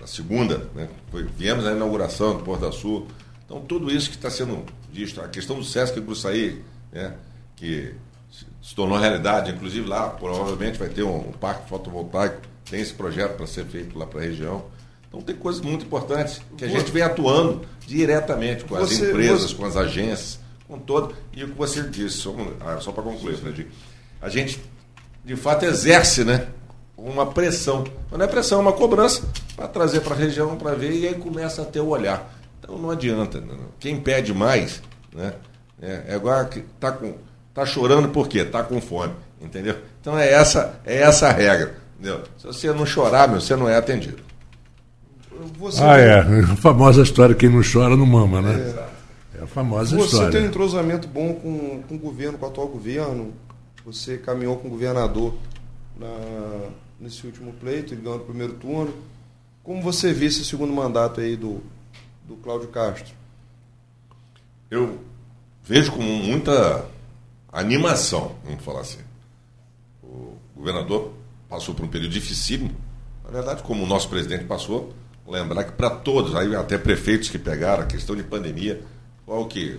[0.00, 3.06] na, segunda, né, foi, viemos na inauguração do Porto da Sul.
[3.44, 7.12] Então, tudo isso que está sendo visto, a questão do Sesc Gruçaí, né,
[7.56, 7.92] que
[8.62, 12.40] se tornou realidade, inclusive lá provavelmente vai ter um, um parque fotovoltaico
[12.70, 14.64] tem esse projeto para ser feito lá para a região.
[15.08, 19.52] Então tem coisas muito importantes que a gente vem atuando diretamente com as Você- empresas,
[19.52, 21.14] você- com as agências, com todo.
[21.32, 23.66] E o que você disse, só, ah, só para concluir, Fred,
[24.20, 24.60] a gente
[25.24, 26.46] de fato exerce, né?
[26.96, 27.84] Uma pressão.
[28.10, 29.22] Mas não é pressão, é uma cobrança
[29.54, 32.32] para trazer para a região para ver e aí começa a ter o olhar.
[32.60, 33.40] Então não adianta.
[33.40, 33.54] né?
[33.78, 34.82] Quem pede mais,
[35.14, 35.34] né?
[35.80, 37.14] É, é igual a que tá com
[37.52, 38.44] tá chorando por quê?
[38.44, 39.76] Tá com fome, entendeu?
[40.00, 42.22] Então é essa é essa a regra, entendeu?
[42.38, 44.18] Se você não chorar, meu, você não é atendido.
[45.58, 46.20] Você, Ah, é.
[46.20, 48.54] A famosa história: quem não chora não mama, né?
[48.54, 48.85] É,
[49.56, 50.30] famosa Você história.
[50.32, 53.32] tem um entrosamento bom com, com o governo, com o atual governo.
[53.86, 55.34] Você caminhou com o governador
[55.98, 56.68] na-
[57.00, 58.92] nesse último pleito, ele ganhou no primeiro turno.
[59.64, 61.62] Como você vê esse segundo mandato aí do,
[62.28, 63.14] do Cláudio Castro?
[64.70, 64.98] Eu
[65.64, 66.84] vejo com muita
[67.50, 68.98] animação, vamos falar assim.
[70.02, 71.12] O governador
[71.48, 72.72] passou por um período dificílimo,
[73.24, 74.92] na verdade, como o nosso presidente passou.
[75.26, 78.82] Lembrar que para todos, aí até prefeitos que pegaram a questão de pandemia,
[79.26, 79.76] o que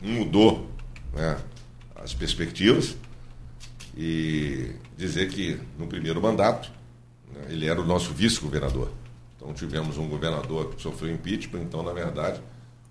[0.00, 0.68] mudou
[1.12, 1.36] né,
[1.96, 2.96] as perspectivas
[3.96, 6.70] e dizer que no primeiro mandato
[7.32, 8.90] né, ele era o nosso vice-governador.
[9.36, 12.40] Então tivemos um governador que sofreu impeachment, então na verdade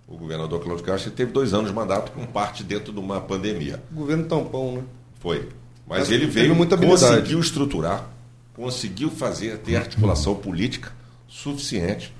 [0.06, 3.82] o governador Cláudio Castro teve dois anos de mandato com parte dentro de uma pandemia.
[3.90, 4.82] Governo tampão, né?
[5.18, 5.48] Foi.
[5.86, 7.02] Mas, Mas ele veio, muita habilidade.
[7.02, 8.08] conseguiu estruturar,
[8.54, 10.92] conseguiu fazer, ter articulação política
[11.26, 12.14] suficiente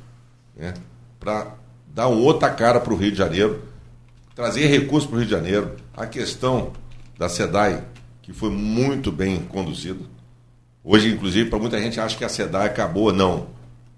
[0.57, 0.75] né,
[1.21, 1.55] para
[1.87, 3.63] dar outra cara para o Rio de Janeiro,
[4.35, 5.77] trazer recursos para o Rio de Janeiro.
[5.97, 6.73] A questão
[7.19, 7.85] da SEDAI,
[8.23, 10.01] que foi muito bem conduzida.
[10.83, 13.13] Hoje, inclusive, para muita gente acha que a SEDAI acabou.
[13.13, 13.47] Não.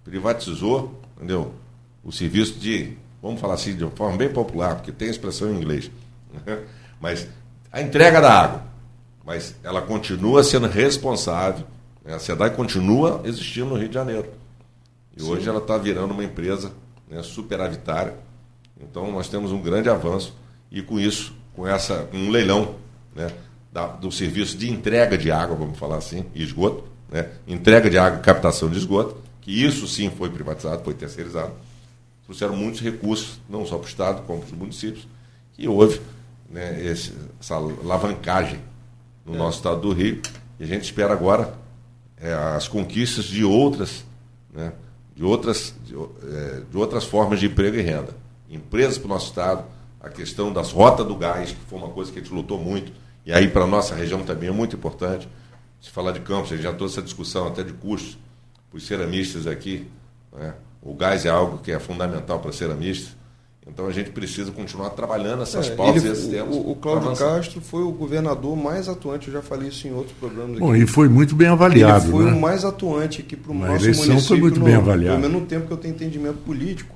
[0.04, 1.52] Privatizou, entendeu?
[2.04, 5.56] O serviço de, vamos falar assim, de uma forma bem popular, porque tem expressão em
[5.56, 5.90] inglês.
[6.46, 6.60] né?
[7.00, 7.26] Mas
[7.72, 8.62] a entrega da água.
[9.24, 11.66] Mas ela continua sendo responsável.
[12.04, 12.14] né?
[12.14, 14.28] A SEDAI continua existindo no Rio de Janeiro.
[15.16, 16.70] E hoje ela está virando uma empresa
[17.08, 18.14] né, superavitária.
[18.80, 20.34] Então nós temos um grande avanço
[20.70, 22.74] e com isso, com essa, um leilão
[23.14, 23.30] né,
[23.72, 27.98] da- do serviço de entrega de água, vamos falar assim, e esgoto, né, entrega de
[27.98, 31.52] água e captação de esgoto, que isso sim foi privatizado, foi terceirizado.
[32.24, 35.06] Trouxeram muitos recursos, não só para o Estado, como para os municípios,
[35.56, 36.00] e houve
[36.50, 38.60] né, esse- essa alavancagem
[39.24, 40.20] no nosso estado do Rio.
[40.60, 41.54] E a gente espera agora
[42.18, 44.04] é, as conquistas de outras,
[44.54, 44.72] né,
[45.14, 48.14] de, outras, de, é, de outras formas de emprego e renda.
[48.50, 49.64] Empresas para o nosso estado,
[50.00, 52.92] a questão das rotas do gás, que foi uma coisa que a gente lutou muito,
[53.24, 55.28] e aí para a nossa região também é muito importante.
[55.80, 58.16] Se falar de campos, a gente já trouxe essa discussão até de custos
[58.70, 59.86] para os ceramistas aqui.
[60.32, 60.54] né?
[60.82, 63.16] O gás é algo que é fundamental para ceramistas.
[63.68, 66.54] Então a gente precisa continuar trabalhando essas É, pautas ele- e esses temas.
[66.54, 67.16] o, o Cláudio.
[67.16, 70.82] Castro foi o governador mais atuante, eu já falei isso em outros programas Bom, aqui.
[70.84, 72.04] e foi muito bem avaliado.
[72.04, 72.32] Ele foi né?
[72.32, 74.38] o mais atuante aqui para o nosso eleição foi município.
[74.40, 75.16] muito no- bem avaliado.
[75.20, 76.95] Pelo menos no tempo que eu tenho entendimento político.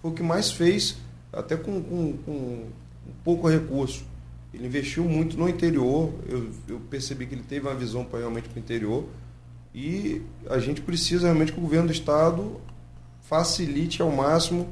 [0.00, 0.96] Foi o que mais fez,
[1.32, 2.64] até com, com, com
[3.24, 4.04] pouco recurso.
[4.54, 6.12] Ele investiu muito no interior.
[6.28, 9.04] Eu, eu percebi que ele teve uma visão pra, realmente para o interior.
[9.74, 12.58] E a gente precisa realmente que o governo do estado
[13.22, 14.68] facilite ao máximo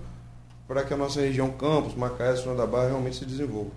[0.67, 3.71] para que a nossa região Campos, Macaé, Senhor da Barra realmente se desenvolva.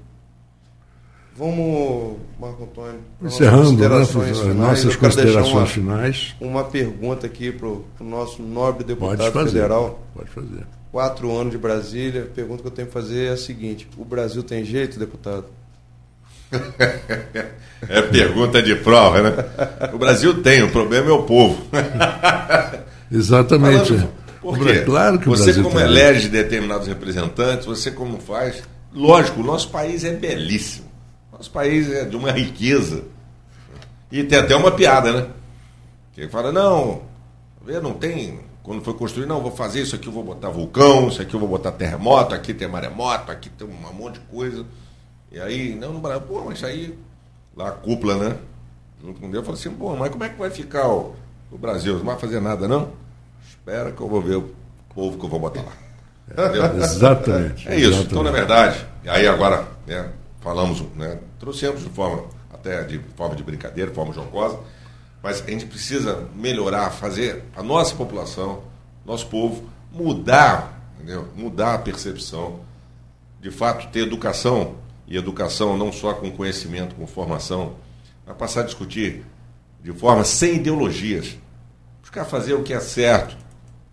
[1.36, 4.58] Vamos, Marco Antônio, nossas Encerrando né, considerações as finais.
[4.58, 6.36] nossas considerações uma- finais.
[6.42, 9.50] uma pergunta aqui para o nosso nobre Pode deputado fazer.
[9.52, 10.00] federal.
[10.14, 10.66] Pode fazer.
[10.92, 12.24] Quatro anos de Brasília.
[12.24, 15.46] A pergunta que eu tenho que fazer é a seguinte: o Brasil tem jeito, deputado?
[17.88, 19.46] É pergunta de prova, né?
[19.94, 21.66] O Brasil tem, o problema é o povo.
[23.10, 23.88] Exatamente.
[23.94, 24.10] Falando-
[24.42, 24.74] Por O quê?
[24.74, 25.86] Bra- Claro que o você Brasil como tem.
[25.86, 28.62] elege determinados representantes, você como faz.
[28.94, 30.88] Lógico, o nosso país é belíssimo.
[31.32, 33.04] Nosso país é de uma riqueza.
[34.12, 35.28] E tem até uma piada, né?
[36.14, 37.04] Que fala, não,
[37.82, 38.40] não tem.
[38.70, 41.40] Quando foi construído, não, vou fazer isso aqui, eu vou botar vulcão, isso aqui eu
[41.40, 44.64] vou botar terremoto, aqui tem maremoto, aqui tem um monte de coisa.
[45.32, 46.96] E aí, não, no Brasil, pô, mas aí,
[47.58, 48.38] lá a cúpula, né?
[49.04, 51.16] Junto com Deus, eu falei assim, pô, mas como é que vai ficar o,
[51.52, 51.98] o Brasil?
[51.98, 52.92] Não vai fazer nada, não?
[53.50, 54.52] Espera que eu vou ver o
[54.94, 55.74] povo que eu vou botar lá.
[56.30, 56.64] Entendeu?
[56.78, 57.68] Exatamente.
[57.68, 57.88] É isso.
[57.88, 58.06] exatamente.
[58.12, 60.12] Então, na verdade, e aí agora, né,
[60.42, 64.60] falamos, né, trouxemos de forma, até de forma de brincadeira, de forma jocosa,
[65.22, 68.64] mas a gente precisa melhorar, fazer a nossa população,
[69.06, 71.28] nosso povo, mudar, entendeu?
[71.36, 72.62] Mudar a percepção,
[73.42, 74.76] de fato ter educação,
[75.10, 77.74] e educação não só com conhecimento, com formação,
[78.26, 79.26] mas passar a discutir
[79.84, 81.36] de forma sem ideologias,
[82.00, 83.36] buscar fazer o que é certo,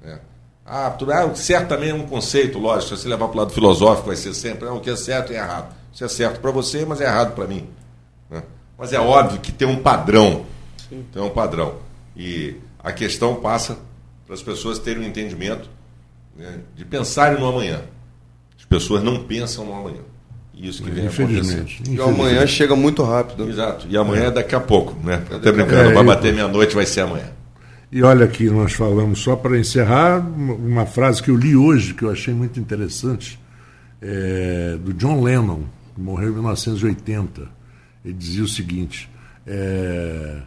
[0.03, 0.20] né?
[0.64, 2.97] Ah, ah, certo também é um conceito, lógico.
[2.97, 5.33] Se você levar para o lado filosófico, vai ser sempre ah, o que é certo
[5.33, 5.72] e errado.
[5.93, 7.68] Isso é certo para você, mas é errado para mim.
[8.29, 8.43] né?
[8.77, 10.45] Mas é óbvio que tem um padrão.
[11.12, 11.76] Tem um padrão.
[12.16, 13.78] E a questão passa
[14.24, 15.68] para as pessoas terem um entendimento
[16.37, 17.82] né, de pensarem no amanhã.
[18.59, 20.01] As pessoas não pensam no amanhã.
[20.55, 21.82] Isso que vem Infelizmente.
[21.89, 23.49] E o amanhã chega muito rápido.
[23.49, 23.87] Exato.
[23.91, 25.22] E amanhã é daqui a pouco, né?
[25.30, 27.30] Até brincando, É, vai bater meia-noite, vai ser amanhã.
[27.93, 31.95] E olha aqui, nós falamos, só para encerrar, uma uma frase que eu li hoje,
[31.95, 33.39] que eu achei muito interessante,
[34.01, 35.61] é, do John Lennon,
[35.95, 37.43] que morreu em 1980.
[38.05, 39.11] Ele dizia o seguinte:
[39.47, 40.39] é,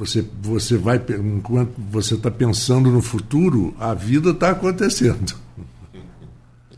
[0.00, 5.34] você, você vai, enquanto você está pensando no futuro, a vida está acontecendo.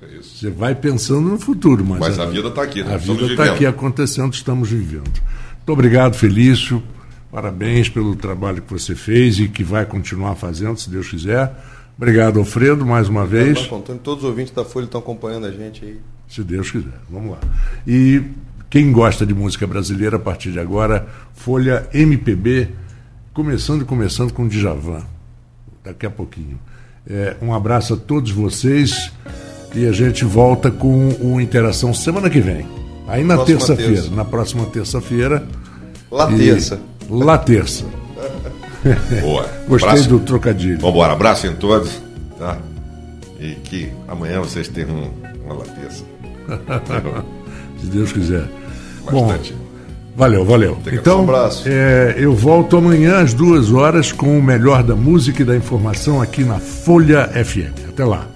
[0.03, 0.39] É isso.
[0.39, 2.93] Você vai pensando no futuro, mas, Mas a vida está aqui, né?
[2.93, 5.05] a vida está aqui acontecendo, estamos vivendo.
[5.05, 6.83] Muito obrigado, Felício.
[7.31, 11.55] Parabéns pelo trabalho que você fez e que vai continuar fazendo, se Deus quiser.
[11.97, 13.61] Obrigado, Alfredo, mais uma vez.
[13.61, 16.01] Marco Antônio, todos os ouvintes da Folha estão acompanhando a gente aí.
[16.27, 16.99] Se Deus quiser.
[17.09, 17.39] Vamos lá.
[17.87, 18.21] E
[18.69, 22.83] quem gosta de música brasileira, a partir de agora, Folha MPB,
[23.33, 25.03] começando e começando com Djavan.
[25.85, 26.59] Daqui a pouquinho.
[27.09, 29.11] É, um abraço a todos vocês
[29.75, 32.67] e a gente volta com o Interação semana que vem.
[33.09, 34.11] Aí na terça-feira, terça.
[34.15, 35.47] na próxima terça-feira.
[36.11, 36.81] Lá E- terça.
[37.11, 37.85] Lá terça.
[39.21, 39.43] Boa.
[39.69, 40.09] Gostei Abraço.
[40.09, 40.77] do trocadilho.
[40.79, 41.13] Vamos embora.
[41.13, 42.01] Abraço em todos.
[42.39, 42.59] Tá?
[43.41, 45.11] E que amanhã vocês tenham um,
[45.45, 46.05] uma lateza.
[47.81, 48.49] Se Deus quiser.
[49.11, 49.55] Bom, Bastante.
[50.15, 50.79] Valeu, valeu.
[50.93, 51.65] Então, um abraço.
[51.67, 56.21] é, eu volto amanhã às duas horas com o melhor da música e da informação
[56.21, 57.89] aqui na Folha FM.
[57.89, 58.32] Até lá.